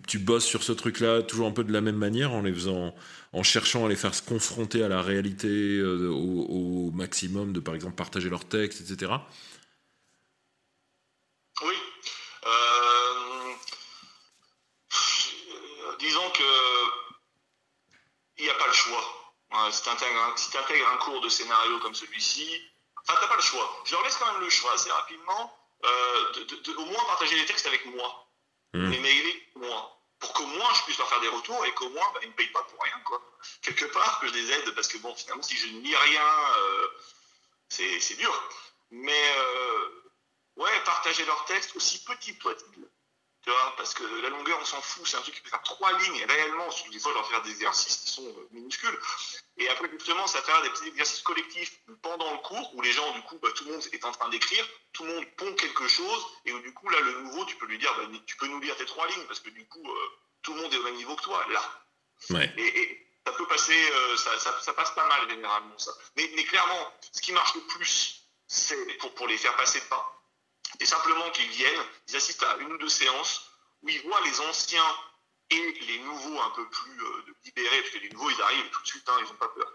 [0.07, 2.95] tu bosses sur ce truc-là toujours un peu de la même manière, en les faisant,
[3.33, 7.59] en cherchant à les faire se confronter à la réalité euh, au, au, maximum, de
[7.59, 9.11] par exemple partager leurs textes, etc.
[11.63, 11.75] Oui.
[15.99, 16.43] disons que
[18.41, 19.03] il n'y a pas le choix.
[19.71, 22.61] si tu intègres, un cours de scénario comme celui-ci,
[22.97, 23.81] enfin, tu n'as pas le choix.
[23.85, 27.45] Je leur laisse quand même le choix assez rapidement, euh, de, au moins partager les
[27.45, 28.27] textes avec moi,
[28.73, 28.89] mmh.
[28.89, 32.11] les mailer moi, pour qu'au moins je puisse leur faire des retours et qu'au moins
[32.13, 32.99] bah, ils ne me payent pas pour rien.
[33.05, 33.21] Quoi.
[33.61, 36.29] Quelque part, que je les aide, parce que bon, finalement, si je ne lis rien,
[36.57, 36.87] euh,
[37.69, 38.49] c'est dur.
[38.89, 40.11] Mais euh,
[40.57, 42.87] ouais, partager leurs textes, aussi petit soit-il,
[43.43, 45.07] tu vois, parce que la longueur, on s'en fout.
[45.07, 46.67] C'est un truc qui peut faire trois lignes réellement.
[46.91, 48.99] Des fois, leur faire des exercices qui sont euh, minuscules.
[49.57, 53.11] Et après, justement, ça faire des petits exercices collectifs pendant le cours où les gens,
[53.13, 54.63] du coup, bah, tout le monde est en train d'écrire,
[54.93, 56.25] tout le monde pond quelque chose.
[56.45, 58.59] Et où, du coup, là, le nouveau, tu peux lui dire, bah, tu peux nous
[58.59, 60.09] lire tes trois lignes parce que, du coup, euh,
[60.43, 61.83] tout le monde est au même niveau que toi, là.
[62.57, 65.91] Et, ça peut passer, euh, ça, ça, passe pas mal généralement, ça.
[66.17, 69.85] Mais, mais clairement, ce qui marche le plus, c'est pour, pour les faire passer de
[69.85, 70.20] pas
[70.81, 73.49] et simplement qu'ils viennent, ils assistent à une ou deux séances
[73.83, 74.95] où ils voient les anciens
[75.51, 78.81] et les nouveaux un peu plus euh, libérés, parce que les nouveaux, ils arrivent tout
[78.81, 79.71] de suite, hein, ils n'ont pas peur.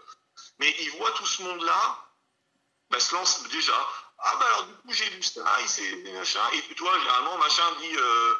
[0.59, 2.03] Mais ils voient tout ce monde-là
[2.89, 3.87] bah, se lance déjà.
[4.19, 6.41] Ah bah alors du coup j'ai lu ça, et c'est machin.
[6.53, 8.35] Et toi, généralement, machin dit euh,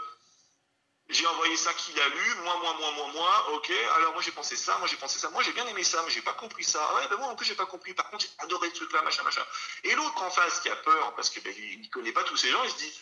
[1.09, 4.31] j'ai envoyé ça qu'il a lu, moi, moi, moi, moi, moi, ok, alors moi j'ai
[4.31, 6.65] pensé ça, moi j'ai pensé ça, moi j'ai bien aimé ça, mais j'ai pas compris
[6.65, 9.01] ça, ouais, ben moi en plus j'ai pas compris, par contre j'ai adoré ce truc-là,
[9.03, 9.45] machin, machin.
[9.83, 12.49] Et l'autre en face qui a peur, parce qu'il ben, il connaît pas tous ces
[12.49, 13.01] gens, il se dit,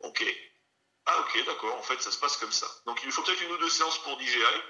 [0.00, 0.24] ok,
[1.06, 2.66] ah ok, d'accord, en fait ça se passe comme ça.
[2.86, 4.62] Donc il lui faut peut-être une ou deux séances pour digérer,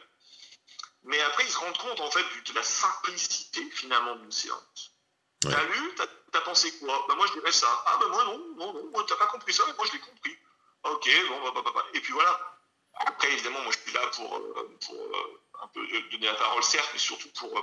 [1.05, 4.93] mais après il se rend compte en fait de la simplicité finalement d'une séance.
[5.41, 6.07] T'as lu, t'as
[6.39, 7.05] as pensé quoi?
[7.09, 7.69] Ben moi je dirais ça.
[7.87, 10.37] Ah ben moi non, non, non, t'as pas compris ça, mais moi je l'ai compris.
[10.85, 11.87] Ok, bon, bah, bah, bah, bah.
[11.95, 12.52] Et puis voilà.
[12.95, 16.91] Après, évidemment, moi, je suis là pour, euh, euh, un peu donner la parole, certes,
[16.93, 17.63] mais surtout pour euh,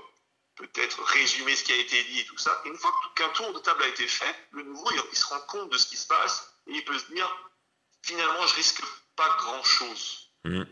[0.55, 2.61] peut-être résumer ce qui a été dit et tout ça.
[2.65, 5.69] une fois qu'un tour de table a été fait, le nouveau, il, se rend compte
[5.71, 7.51] de ce qui se passe et il peut se dire,
[8.01, 8.81] finalement, je risque
[9.15, 10.31] pas grand-chose.
[10.43, 10.63] Mmh.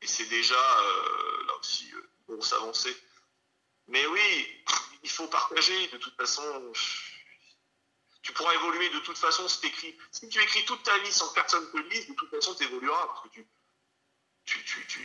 [0.00, 1.90] Et c'est déjà, là aussi,
[2.28, 2.96] grosse avancée.
[3.88, 4.64] Mais oui,
[5.02, 6.72] il faut partager, de toute façon
[8.24, 9.96] tu pourras évoluer de toute façon si tu écris.
[10.10, 12.64] Si tu écris toute ta vie sans que personne te lise, de toute façon, tu
[12.64, 13.06] évolueras.
[13.06, 13.46] Parce que tu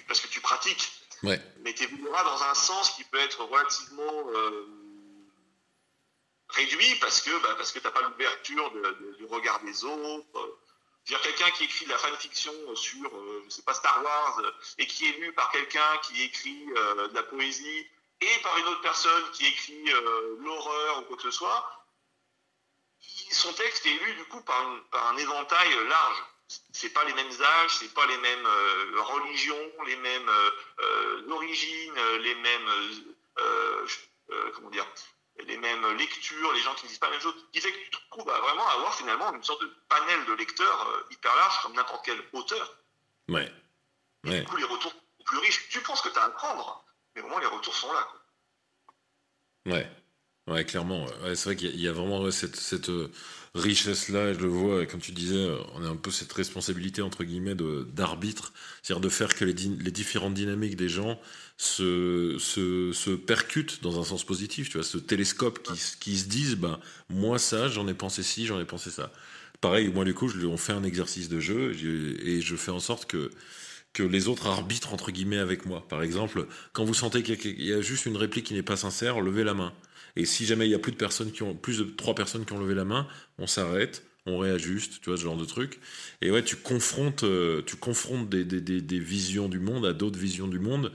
[0.07, 0.91] parce que tu pratiques.
[1.23, 1.39] Ouais.
[1.59, 4.23] Mais tu évolueras dans un sens qui peut être relativement
[6.49, 8.71] réduit parce que bah, parce que t'as pas l'ouverture
[9.17, 10.59] du regard des autres.
[11.05, 14.41] dire quelqu'un qui écrit de la fanfiction sur, euh, je sais pas, Star Wars,
[14.77, 17.87] et qui est lu par quelqu'un qui écrit euh, de la poésie,
[18.21, 21.78] et par une autre personne qui écrit euh, l'horreur ou quoi que ce soit,
[23.31, 26.23] son texte est lu du coup par, un éventail large.
[26.71, 28.47] C'est pas les mêmes âges, c'est pas les mêmes
[28.97, 30.31] religions, les mêmes
[31.29, 32.69] origines, les mêmes
[34.55, 34.85] comment dire,
[35.47, 37.77] les mêmes lectures, les gens qui ne disent pas la même chose, qui fait que
[37.77, 41.61] tu te trouves vraiment avoir finalement une sorte de panel de lecteurs euh, hyper large
[41.61, 42.77] comme n'importe quel auteur.
[43.27, 43.51] Ouais.
[44.23, 45.69] Du coup, les retours sont plus riches.
[45.69, 46.83] Tu penses que tu as à prendre,
[47.15, 48.07] mais au moins les retours sont là.
[49.65, 49.89] Ouais.
[50.49, 51.05] Ouais, clairement.
[51.35, 53.11] c'est vrai qu'il y, a vraiment cette, euh,
[53.53, 57.23] richesse-là, je le vois, comme tu disais, euh, on a un peu cette responsabilité, entre
[57.23, 57.55] guillemets,
[57.93, 61.19] d'arbitre, c'est-à-dire de faire que les, différentes dynamiques des gens
[61.57, 66.55] se, se, percutent dans un sens positif, tu vois, ce télescope qui, qui se disent,
[66.55, 66.79] ben,
[67.09, 69.11] moi ça, j'en ai pensé ci, j'en ai pensé ça.
[69.61, 71.73] Pareil, moi du coup, on fait un exercice de jeu
[72.25, 73.29] et je fais en sorte que
[73.93, 75.87] que les autres arbitrent entre guillemets avec moi.
[75.87, 79.19] Par exemple, quand vous sentez qu'il y a juste une réplique qui n'est pas sincère,
[79.19, 79.73] levez la main.
[80.15, 82.45] Et si jamais il y a plus de personnes qui ont plus de trois personnes
[82.45, 83.07] qui ont levé la main,
[83.37, 85.79] on s'arrête, on réajuste, tu vois ce genre de truc.
[86.21, 90.19] Et ouais, tu confrontes, euh, tu confrontes des, des, des, visions du monde à d'autres
[90.19, 90.91] visions du monde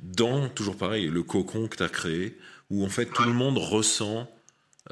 [0.00, 2.36] dans toujours pareil le cocon que tu as créé,
[2.70, 4.30] où en fait tout le monde ressent.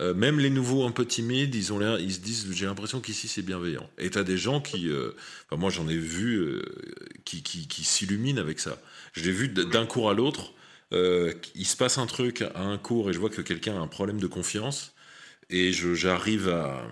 [0.01, 3.29] Euh, même les nouveaux un peu timides, ils ont ils se disent, j'ai l'impression qu'ici
[3.29, 3.89] c'est bienveillant.
[3.97, 5.13] Et tu as des gens qui, euh,
[5.47, 6.61] enfin moi j'en ai vu,
[7.25, 8.77] qui, qui, qui s'illuminent avec ça.
[9.13, 10.53] Je l'ai vu d'un cours à l'autre
[10.93, 13.81] euh, il se passe un truc à un cours et je vois que quelqu'un a
[13.81, 14.95] un problème de confiance
[15.51, 16.87] et j'arrive à,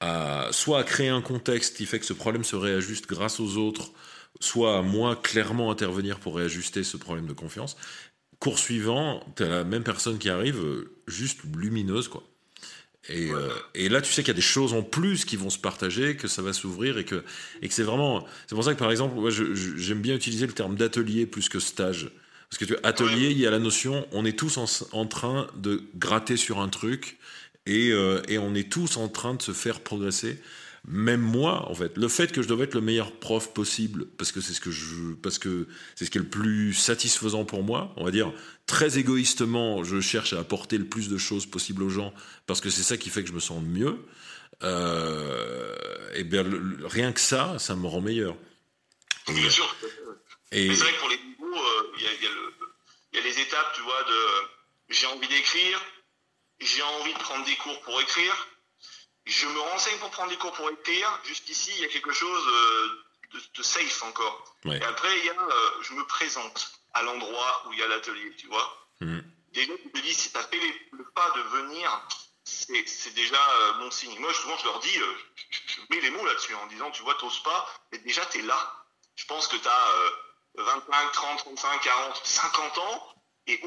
[0.00, 3.56] à, soit à créer un contexte qui fait que ce problème se réajuste grâce aux
[3.56, 3.92] autres,
[4.40, 7.76] soit à moi clairement intervenir pour réajuster ce problème de confiance.
[8.40, 12.24] Cours suivant, tu as la même personne qui arrive, euh, juste lumineuse, quoi.
[13.08, 15.50] Et, euh, et, là, tu sais qu'il y a des choses en plus qui vont
[15.50, 17.24] se partager, que ça va s'ouvrir et que,
[17.60, 18.24] et que c'est vraiment.
[18.46, 22.10] C'est pour ça que, par exemple, j'aime bien utiliser le terme d'atelier plus que stage.
[22.52, 25.84] Parce que tu atelier, il y a la notion, on est tous en, train de
[25.94, 27.16] gratter sur un truc
[27.64, 30.38] et, euh, et, on est tous en train de se faire progresser.
[30.86, 34.32] Même moi, en fait, le fait que je dois être le meilleur prof possible, parce
[34.32, 37.62] que c'est ce que je, parce que c'est ce qui est le plus satisfaisant pour
[37.62, 38.30] moi, on va dire
[38.66, 42.12] très égoïstement, je cherche à apporter le plus de choses possible aux gens,
[42.46, 43.96] parce que c'est ça qui fait que je me sens mieux.
[44.62, 45.74] Euh,
[46.16, 46.44] et bien,
[46.84, 48.36] rien que ça, ça me rend meilleur.
[49.26, 49.74] Bien sûr.
[50.50, 50.68] Et...
[50.68, 54.26] C'est vrai que pour les euh, il y, a, les étapes, tu vois, de
[54.88, 55.80] j'ai envie d'écrire,
[56.60, 58.48] j'ai envie de prendre des cours pour écrire,
[59.24, 61.20] je me renseigne pour prendre des cours pour écrire.
[61.24, 63.04] Jusqu'ici, il y a quelque chose euh,
[63.54, 64.56] de, safe encore.
[64.64, 67.88] Et après, il y a, euh, je me présente à l'endroit où il y a
[67.88, 68.88] l'atelier, tu vois.
[69.00, 69.20] Mmh.
[69.52, 70.60] Des gens qui me disent, si tu as fait
[70.92, 72.08] le pas de venir,
[72.44, 73.38] c'est déjà
[73.78, 74.18] bon signe.
[74.18, 77.42] Moi, souvent, je leur dis, je, mets les mots là-dessus en disant, tu vois, t'oses
[77.42, 78.84] pas, mais déjà, tu es là.
[79.16, 79.88] Je pense que tu as
[80.54, 83.14] 25, 30, 35, 40, 50 ans,
[83.46, 83.60] et,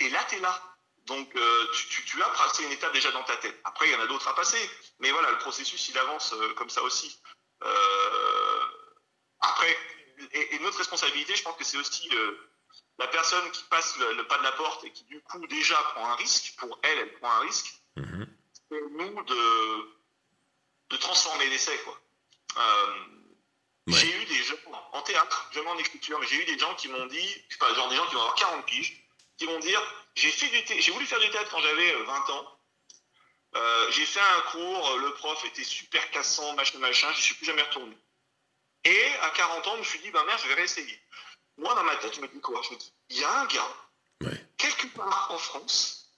[0.00, 0.60] et là, tu es là.
[1.06, 1.66] Donc, euh,
[2.06, 3.58] tu, as passé une étape déjà dans ta tête.
[3.64, 4.70] Après, il y en a d'autres à passer.
[5.00, 7.20] Mais voilà, le processus, il avance euh, comme ça aussi.
[7.64, 8.60] Euh,
[9.40, 9.76] après,
[10.32, 12.08] et, notre responsabilité, je pense que c'est aussi
[12.98, 16.08] la personne qui passe le, pas de la porte et qui, du coup, déjà prend
[16.08, 16.54] un risque.
[16.58, 17.74] Pour elle, elle prend un risque.
[17.96, 18.26] Mm-hmm.
[18.70, 19.90] C'est nous de,
[20.90, 21.98] de transformer l'essai, quoi.
[23.88, 24.54] J'ai eu des gens
[24.92, 27.88] en théâtre, jamais en écriture, mais j'ai eu des gens qui m'ont dit, pas genre
[27.88, 29.02] des gens qui vont avoir 40 piges,
[29.36, 29.80] qui vont dire
[30.14, 32.58] j'ai fait j'ai voulu faire du théâtre quand j'avais 20 euh, ans.
[33.54, 37.46] Euh, j'ai fait un cours, le prof était super cassant, machin, machin, je suis plus
[37.46, 37.96] jamais retourné.
[38.84, 41.00] Et à 40 ans, je me suis dit, ben merde, je vais réessayer.
[41.58, 42.60] Moi, dans ma tête, je me dis quoi?
[42.62, 43.76] Je me dis, il y a un gars,
[44.56, 46.08] quelque part en France,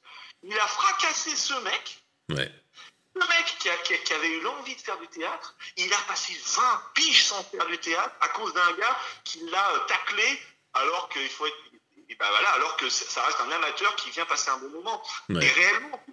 [0.42, 1.98] il a fracassé ce mec,
[2.30, 2.52] ouais.
[3.14, 3.56] Le mec
[4.04, 7.66] qui, avait eu l'envie de faire du théâtre, il a passé 20 piges sans faire
[7.66, 10.40] du théâtre à cause d'un gars qui l'a euh, taclé
[10.74, 11.56] alors qu'il faut être.
[12.08, 15.02] Et ben voilà, alors que ça reste un amateur qui vient passer un bon moment.
[15.30, 16.04] Et réellement,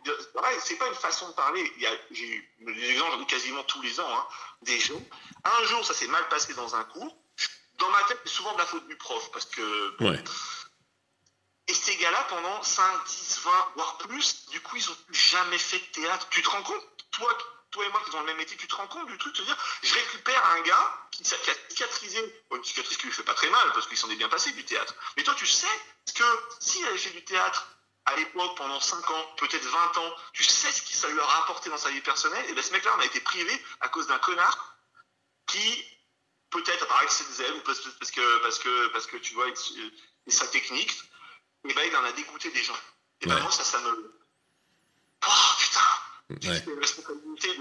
[0.59, 1.69] c'est pas une façon de parler.
[2.11, 4.27] J'ai eu des exemples, j'en ai quasiment tous les ans, hein,
[4.61, 5.01] des gens.
[5.43, 7.13] Un jour, ça s'est mal passé dans un cours.
[7.77, 10.03] Dans ma tête, c'est souvent de la faute du prof, parce que.
[10.03, 10.23] Ouais.
[11.67, 15.79] Et ces gars-là, pendant 5, 10, 20, voire plus, du coup, ils n'ont jamais fait
[15.79, 16.27] de théâtre.
[16.29, 16.83] Tu te rends compte?
[17.11, 17.37] Toi,
[17.71, 19.43] toi et moi qui dans le même métier, tu te rends compte du truc, de
[19.43, 21.37] dire, je récupère un gars qui, a
[21.69, 24.51] cicatrisé, une cicatrice qui lui fait pas très mal, parce qu'il s'en est bien passé
[24.51, 24.93] du théâtre.
[25.15, 25.67] Mais toi, tu sais
[26.13, 26.23] que
[26.59, 27.67] s'il avait fait du théâtre
[28.05, 31.25] à l'époque pendant 5 ans, peut-être 20 ans, tu sais ce que ça lui a
[31.25, 34.07] rapporté dans sa vie personnelle, et bien ce mec-là, on a été privé à cause
[34.07, 34.75] d'un connard
[35.47, 35.85] qui
[36.49, 39.47] peut-être apparaître que c'est des élèves, parce, parce, que, parce, que, parce que tu vois,
[39.47, 40.91] et sa technique,
[41.63, 42.77] et eh ben il en a dégoûté des gens.
[43.21, 44.15] Et ben moi, ça, ça me.
[45.27, 45.79] Oh putain
[46.47, 46.63] ouais.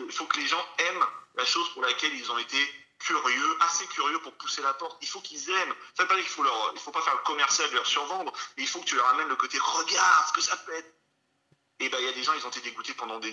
[0.06, 2.58] Il faut que les gens aiment la chose pour laquelle ils ont été
[2.98, 4.98] curieux, assez curieux pour pousser la porte.
[5.02, 5.74] Il faut qu'ils aiment.
[5.96, 7.86] Ça veut pas dire qu'il faut leur, il faut pas faire le commercial de leur
[7.86, 10.74] survendre, mais il faut que tu leur amènes le côté regarde ce que ça peut
[10.74, 10.92] être.
[11.80, 13.32] Et ben il y a des gens, ils ont été dégoûtés pendant des,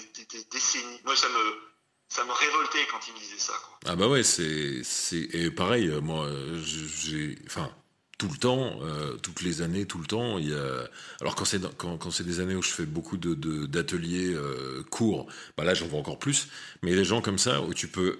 [0.52, 1.02] décennies.
[1.04, 1.62] Moi, ça me,
[2.08, 3.54] ça me révoltait quand ils me disaient ça.
[3.86, 5.88] Ah bah ouais, c'est, c'est et pareil.
[5.88, 6.30] Euh, moi,
[6.64, 7.70] j'ai, enfin,
[8.18, 10.38] tout le temps, euh, toutes les années, tout le temps.
[10.38, 10.90] Il y a...
[11.22, 13.34] Alors quand c'est quand, c'est des années où je fais beaucoup de,
[13.66, 16.48] d'ateliers euh, courts, bah là j'en vois encore plus.
[16.84, 18.20] Mais des gens comme ça où tu peux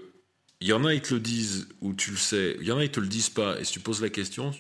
[0.60, 2.58] il y en a, ils te le disent ou tu le sais.
[2.60, 3.60] Il y en a, ils te le disent pas.
[3.60, 4.52] Et si tu poses la question,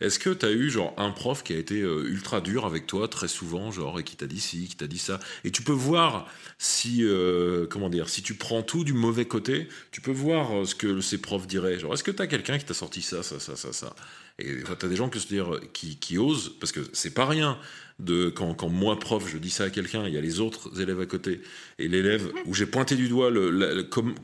[0.00, 2.86] est-ce que tu as eu genre un prof qui a été euh, ultra dur avec
[2.86, 5.18] toi très souvent, genre et qui t'a dit ci, qui t'a dit ça?
[5.44, 9.68] Et tu peux voir si euh, comment dire, si tu prends tout du mauvais côté,
[9.90, 11.78] tu peux voir euh, ce que ces profs diraient.
[11.78, 13.94] Genre, est-ce que tu as quelqu'un qui t'a sorti ça, ça, ça, ça, ça?
[14.38, 17.26] Et tu as des gens qui, se dire, qui, qui osent, parce que c'est pas
[17.26, 17.58] rien
[17.98, 20.80] de quand, quand, moi prof je dis ça à quelqu'un, il y a les autres
[20.80, 21.40] élèves à côté
[21.80, 23.32] et l'élève où j'ai pointé du doigt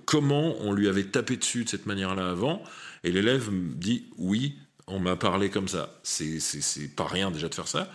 [0.04, 2.62] comment on lui avait tapé dessus de cette manière-là avant
[3.02, 4.54] et l'élève dit oui,
[4.86, 6.00] on m'a parlé comme ça.
[6.02, 7.90] C'est pas rien déjà de faire ça.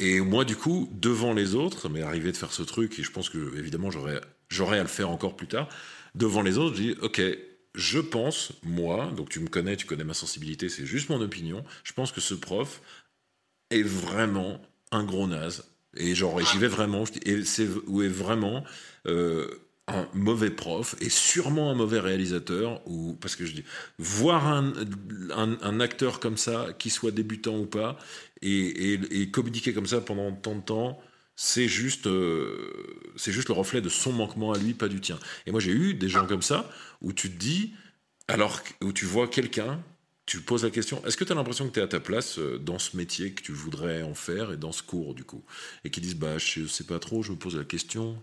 [0.00, 3.02] Et moi du coup devant les autres, ça m'est arrivé de faire ce truc et
[3.02, 5.68] je pense que évidemment j'aurais à le faire encore plus tard.
[6.14, 7.20] Devant les autres, je dis ok,
[7.74, 11.64] je pense, moi, donc tu me connais, tu connais ma sensibilité, c'est juste mon opinion,
[11.84, 12.80] je pense que ce prof
[13.70, 14.60] est vraiment
[14.90, 15.64] un gros naze.
[15.96, 18.64] Et genre, j'y vais vraiment, et c'est où est vraiment
[19.06, 19.48] euh,
[19.88, 23.64] un mauvais prof et sûrement un mauvais réalisateur, ou parce que je dis,
[23.98, 24.72] voir un,
[25.32, 27.98] un, acteur comme ça, qui soit débutant ou pas,
[28.42, 31.00] et, et, communiquer comme ça pendant tant de temps,
[31.36, 35.18] c'est juste, euh, c'est juste le reflet de son manquement à lui, pas du tien.
[35.46, 36.68] Et moi, j'ai eu des gens comme ça
[37.00, 37.74] où tu te dis,
[38.28, 39.80] alors où tu vois quelqu'un
[40.28, 42.38] tu poses la question, est-ce que tu as l'impression que tu es à ta place
[42.38, 45.42] euh, dans ce métier que tu voudrais en faire et dans ce cours du coup?
[45.84, 48.22] Et qui disent, bah je sais pas trop, je me pose la question.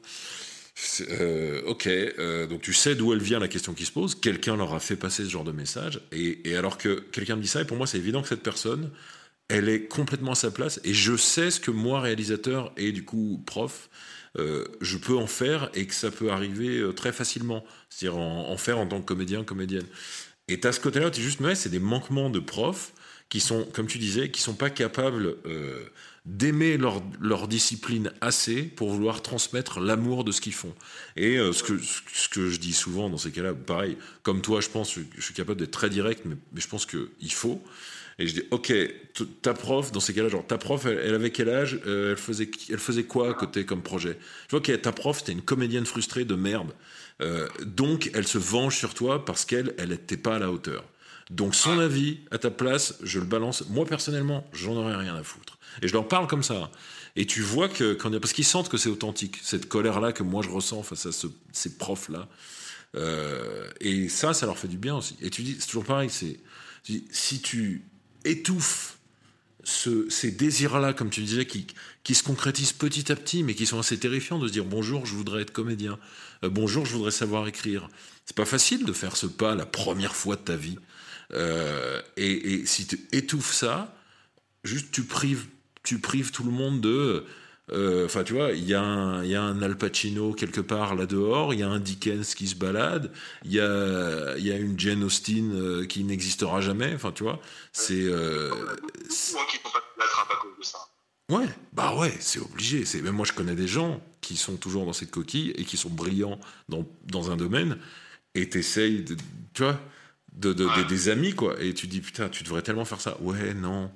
[1.09, 4.57] Euh, ok, euh, donc tu sais d'où elle vient la question qui se pose, quelqu'un
[4.57, 7.61] leur a fait passer ce genre de message, et, alors que quelqu'un me dit ça,
[7.61, 8.91] et pour moi c'est évident que cette personne,
[9.47, 13.05] elle est complètement à sa place, et je sais ce que moi, réalisateur et du
[13.05, 13.89] coup prof,
[14.82, 18.86] je peux en faire et que ça peut arriver très facilement, c'est-à-dire en, faire en
[18.86, 19.86] tant que comédien, comédienne.
[20.49, 22.91] Et as ce côté-là, tu es juste, mais c'est des manquements de profs
[23.30, 25.86] qui sont, comme tu disais, qui sont pas capables euh,
[26.26, 30.73] d'aimer leur, leur, discipline assez pour vouloir transmettre l'amour de ce qu'ils font.
[31.15, 34.59] Et euh, ce, que, ce que je dis souvent dans ces cas-là, pareil, comme toi,
[34.59, 37.61] je pense, je, suis capable d'être très direct, mais, je pense qu'il faut.
[38.17, 38.73] Et je dis, ok,
[39.41, 42.49] ta prof, dans ces cas-là, genre, ta prof, elle, avait quel âge euh, elle, faisait,
[42.69, 44.17] elle faisait quoi à côté comme projet?
[44.47, 46.71] Je vois, ok, ta prof, c'était une comédienne frustrée de merde.
[47.21, 50.86] Euh, donc, elle se venge sur toi parce qu'elle, elle n'était pas à la hauteur.
[51.32, 53.63] Donc, son avis, à ta place, je le balance.
[53.69, 55.57] Moi, personnellement, j'en aurais rien à foutre.
[55.82, 56.71] Et je leur parle comme ça.
[57.15, 60.43] Et tu vois que, quand, parce qu'ils sentent que c'est authentique, cette colère-là que moi
[60.43, 61.11] je ressens face à
[61.51, 62.28] ces profs-là.
[62.95, 65.15] Euh, et ça, ça leur fait du bien aussi.
[65.21, 66.39] Et tu dis, c'est toujours pareil, c'est,
[67.11, 67.84] si tu
[68.23, 68.97] étouffes
[69.63, 71.65] ces désirs-là, comme tu disais, qui,
[72.03, 75.05] qui se concrétisent petit à petit, mais qui sont assez terrifiants de se dire bonjour,
[75.05, 75.97] je voudrais être comédien,
[76.43, 77.89] euh, bonjour, je voudrais savoir écrire.
[78.26, 80.78] C'est pas facile de faire ce pas la première fois de ta vie.
[81.34, 83.95] Euh, et, si tu étouffes ça,
[84.63, 85.47] juste tu prives,
[85.84, 87.26] tu prives tout le monde de
[87.71, 91.59] euh, enfin, tu vois, il y, a un Al Pacino quelque part là dehors, il
[91.61, 93.11] y a un Dickens qui se balade,
[93.43, 96.93] il y a, y a une Jane Austen euh, qui n'existera jamais.
[96.93, 97.41] Enfin, tu vois,
[97.73, 98.03] c'est.
[98.03, 100.78] Euh, moi qui pas à cause de ça.
[101.32, 102.86] Ouais, bah ouais, c'est obligé.
[102.86, 105.76] C'est même moi je connais des gens qui sont toujours dans cette coquille et qui
[105.76, 107.80] sont brillants dans, dans un domaine
[108.36, 109.15] et t'essayes de,
[109.53, 109.80] tu vois,
[110.36, 111.56] de, de, des amis quoi.
[111.60, 113.18] Et tu dis putain, tu devrais tellement faire ça.
[113.22, 113.92] Ouais, non.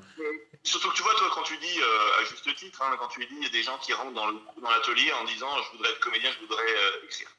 [0.63, 3.21] Surtout que tu vois, toi, quand tu dis, euh, à juste titre, hein, quand tu
[3.21, 5.99] dis, il y a des gens qui rentrent dans l'atelier en disant je voudrais être
[5.99, 7.29] comédien, je voudrais euh, écrire.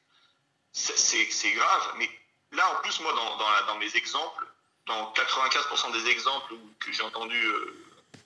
[0.72, 2.08] C'est grave, mais
[2.52, 4.46] là, en plus, moi, dans, dans, dans mes exemples,
[4.86, 7.79] dans 95% des exemples que j'ai entendu euh,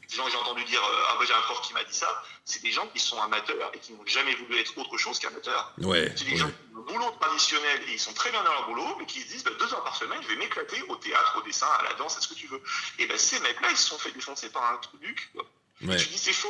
[0.09, 1.95] des gens que j'ai entendu dire euh, Ah, bah, j'ai un prof qui m'a dit
[1.95, 5.19] ça, c'est des gens qui sont amateurs et qui n'ont jamais voulu être autre chose
[5.19, 5.73] qu'amateurs.
[5.79, 8.53] Ouais, c'est des gens qui ont un boulot traditionnel et ils sont très bien dans
[8.53, 10.97] leur boulot, mais qui se disent bah, Deux heures par semaine, je vais m'éclater au
[10.97, 12.63] théâtre, au dessin, à la danse, à ce que tu veux.
[12.99, 15.31] Et ben ces mecs-là, ils se sont fait défoncer par un truc.
[15.83, 15.97] Ouais.
[15.97, 16.49] Tu dis C'est fou,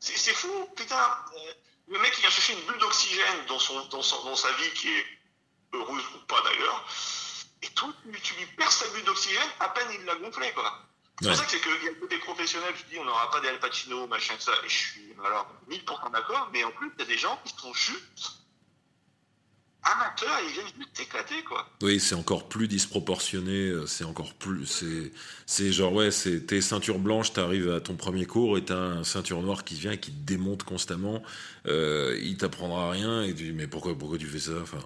[0.00, 0.96] c'est fou, putain.
[1.36, 1.52] Euh,
[1.88, 4.70] le mec, il vient chercher une bulle d'oxygène dans, son, dans, son, dans sa vie
[4.74, 5.06] qui est
[5.72, 6.84] heureuse ou pas d'ailleurs.
[7.62, 7.88] Et toi,
[8.22, 10.80] tu lui perds sa bulle d'oxygène, à peine il l'a gonflé, quoi.
[11.20, 13.30] C'est pour ça que c'est qu'il y a le côté professionnel, je dis on n'aura
[13.30, 16.90] pas des Al Pacino, machin, ça, et je suis alors 1000% d'accord, mais en plus,
[16.96, 18.42] il y a des gens qui sont juste
[19.82, 21.68] amateurs, ils viennent juste t'éclater, quoi.
[21.82, 24.66] Oui, c'est encore plus disproportionné, euh, c'est encore plus.
[24.66, 25.12] C'est,
[25.46, 29.04] c'est genre, ouais, c'est tes ceintures blanches, t'arrives à ton premier cours et t'as un
[29.04, 31.22] ceinture noire qui vient et qui te démonte constamment.
[31.66, 34.78] Euh, il t'apprendra rien et tu dis, mais pourquoi, pourquoi tu fais ça enfin,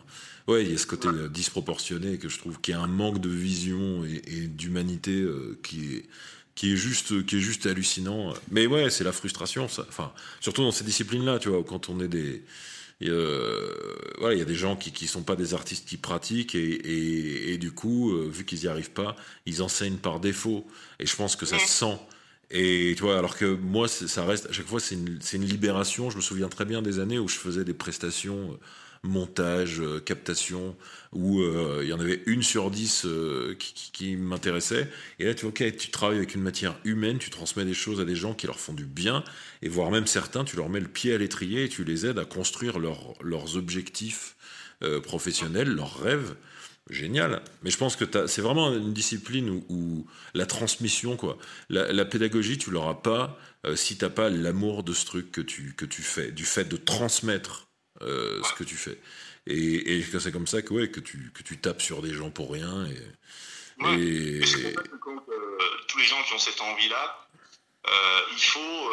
[0.49, 2.87] Ouais, il y a ce côté euh, disproportionné que je trouve qu'il y a un
[2.87, 6.05] manque de vision et, d'humanité euh, qui est
[6.55, 10.71] qui est juste qui est juste hallucinant mais ouais c'est la frustration enfin surtout dans
[10.71, 12.45] ces disciplines là tu vois quand on est des
[13.03, 13.75] euh,
[14.19, 17.53] voilà, il y a des gens qui qui sont pas des artistes qui pratiquent et,
[17.53, 20.67] et, du coup, vu qu'ils y arrivent pas, ils enseignent par défaut.
[20.99, 21.99] Et je pense que ça se sent.
[22.51, 26.09] Et tu vois, alors que moi, ça reste à chaque fois, c'est une, une libération.
[26.09, 28.59] Je me souviens très bien des années où je faisais des prestations
[29.03, 30.77] montage, euh, captation,
[31.13, 34.89] où euh, il y en avait une sur dix euh, qui, m'intéressait.
[35.19, 38.01] Et là, tu vois, ok, tu travailles avec une matière humaine, tu transmets des choses
[38.01, 39.25] à des gens qui leur font du bien,
[39.63, 42.19] et voire même certains, tu leur mets le pied à l'étrier et tu les aides
[42.19, 44.37] à construire leurs objectifs
[45.03, 46.35] professionnels, leurs rêves.
[46.91, 47.43] Génial.
[47.63, 51.39] Mais je pense que c'est vraiment une discipline où, la transmission, quoi.
[51.71, 53.39] La, pédagogie, tu l'auras pas
[53.75, 56.77] si t'as pas l'amour de ce truc que tu, que tu fais, du fait de
[56.77, 57.66] transmettre
[58.03, 58.99] euh, ce que tu fais.
[59.47, 62.31] Et, et c'est comme ça que, ouais, que, tu, que tu tapes sur des gens
[62.31, 62.87] pour rien.
[62.87, 62.99] Et,
[63.85, 64.41] et...
[64.41, 64.75] Euh,
[65.89, 67.29] tous les gens qui ont cette envie-là,
[67.87, 68.91] euh, il faut,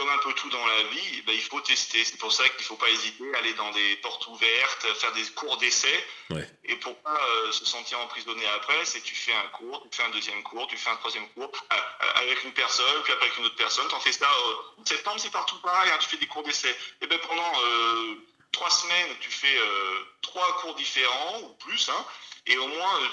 [0.00, 2.02] comme un peu tout dans la vie, ben, il faut tester.
[2.04, 5.12] C'est pour ça qu'il ne faut pas hésiter à aller dans des portes ouvertes, faire
[5.12, 6.06] des cours d'essai.
[6.64, 7.20] Et pour pas
[7.50, 10.76] se sentir emprisonné après, c'est tu fais un cours, tu fais un deuxième cours, tu
[10.76, 11.52] fais un troisième cours
[12.14, 13.86] avec une personne, puis après avec une autre personne.
[13.88, 14.28] Tu en fais ça
[14.78, 16.74] en septembre, c'est partout pareil, hein, tu fais des cours d'essai.
[17.02, 17.52] Et ben pendant
[18.52, 22.04] trois semaines, tu fais euh, trois cours différents ou plus, hein,
[22.46, 23.08] et au moins, euh,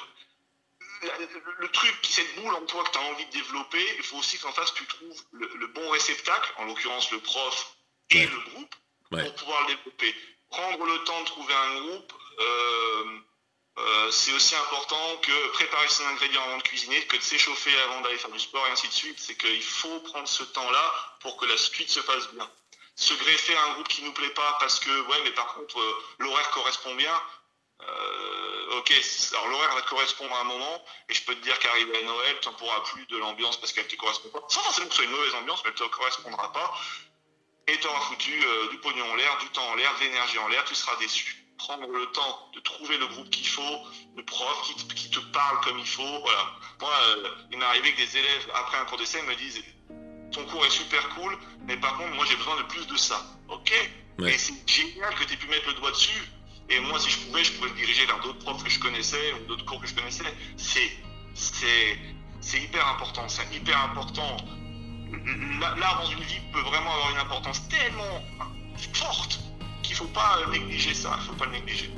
[1.60, 4.38] le, truc cette boule en toi que tu as envie de développer, il faut aussi
[4.40, 7.76] qu'en face, tu trouves le, bon réceptacle, en l'occurrence le prof
[8.12, 8.76] et le groupe,
[9.10, 10.16] pour pouvoir le développer.
[10.50, 16.44] Prendre le temps de trouver un groupe, euh, c'est aussi important que préparer ses ingrédients
[16.44, 19.20] avant de cuisiner, que de s'échauffer avant d'aller faire du sport et ainsi de suite.
[19.20, 22.50] C'est qu'il faut prendre ce temps-là pour que la suite se passe bien
[22.98, 25.80] se greffer à un groupe qui nous plaît pas parce que ouais mais par contre
[25.80, 27.14] euh, l'horaire correspond bien
[27.82, 28.94] euh, ok
[29.32, 32.02] alors l'horaire va te correspondre à un moment et je peux te dire qu'arrivé à
[32.04, 34.44] Noël tu n'en pourras plus de l'ambiance parce qu'elle te correspond pas.
[34.50, 36.74] Sans forcément que ce soit une mauvaise ambiance mais elle te correspondra pas.
[37.68, 40.38] Et tu auras foutu euh, du pognon en l'air du temps en l'air de l'énergie
[40.40, 41.46] en l'air tu seras déçu.
[41.58, 43.80] Prendre le temps de trouver le groupe qu'il faut
[44.16, 44.62] le prof
[44.96, 46.46] qui, te parle comme il faut voilà.
[46.82, 46.92] Moi
[47.52, 49.64] il m'est arrivé que des élèves après un cours d'essai me disent
[50.32, 53.26] ton cours est super cool, mais par contre, moi j'ai besoin de plus de ça.
[53.50, 53.72] Ok.
[54.26, 56.22] Et c'est génial que tu aies pu mettre le doigt dessus.
[56.70, 59.34] Et moi, si je pouvais, je pouvais le diriger vers d'autres profs que je connaissais
[59.34, 60.26] ou d'autres cours que je connaissais.
[60.58, 60.92] C'est,
[61.34, 61.98] c'est,
[62.42, 63.28] c'est hyper important.
[63.30, 64.38] C'est hyper important.
[65.80, 68.22] L'art dans une vie peut vraiment avoir une importance tellement
[68.94, 69.40] forte
[69.82, 71.18] qu'il ne faut pas négliger ça.
[71.18, 71.90] Il ne faut pas le négliger.